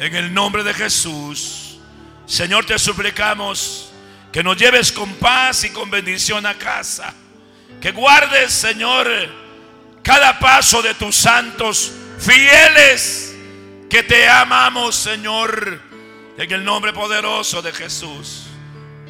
En 0.00 0.16
el 0.16 0.34
nombre 0.34 0.64
de 0.64 0.74
Jesús, 0.74 1.78
Señor, 2.26 2.66
te 2.66 2.76
suplicamos 2.76 3.92
que 4.32 4.42
nos 4.42 4.56
lleves 4.56 4.90
con 4.90 5.14
paz 5.14 5.62
y 5.62 5.70
con 5.70 5.88
bendición 5.88 6.46
a 6.46 6.54
casa. 6.54 7.14
Que 7.80 7.92
guardes, 7.92 8.52
Señor, 8.52 9.08
cada 10.02 10.40
paso 10.40 10.82
de 10.82 10.94
tus 10.94 11.14
santos 11.14 11.92
fieles 12.18 13.27
que 13.88 14.02
te 14.02 14.28
amamos, 14.28 14.94
Señor, 14.94 15.80
en 16.36 16.52
el 16.52 16.64
nombre 16.64 16.92
poderoso 16.92 17.62
de 17.62 17.72
Jesús. 17.72 18.46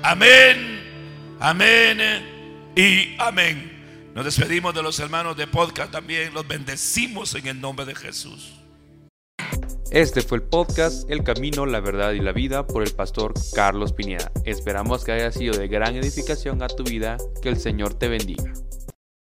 Amén, 0.02 1.36
amén 1.40 2.72
y 2.76 3.16
amén. 3.18 4.10
Nos 4.14 4.24
despedimos 4.24 4.74
de 4.74 4.82
los 4.82 4.98
hermanos 5.00 5.36
de 5.36 5.46
podcast 5.46 5.92
también. 5.92 6.32
Los 6.32 6.46
bendecimos 6.46 7.34
en 7.34 7.46
el 7.46 7.60
nombre 7.60 7.86
de 7.86 7.94
Jesús. 7.94 8.54
Este 9.90 10.20
fue 10.20 10.38
el 10.38 10.44
podcast 10.44 11.10
El 11.10 11.24
Camino, 11.24 11.64
la 11.64 11.80
Verdad 11.80 12.12
y 12.12 12.20
la 12.20 12.32
Vida 12.32 12.66
por 12.66 12.82
el 12.82 12.92
pastor 12.92 13.32
Carlos 13.54 13.92
Pineda. 13.92 14.30
Esperamos 14.44 15.04
que 15.04 15.12
haya 15.12 15.32
sido 15.32 15.56
de 15.56 15.66
gran 15.66 15.96
edificación 15.96 16.62
a 16.62 16.68
tu 16.68 16.84
vida. 16.84 17.16
Que 17.42 17.48
el 17.48 17.58
Señor 17.58 17.94
te 17.94 18.08
bendiga. 18.08 18.52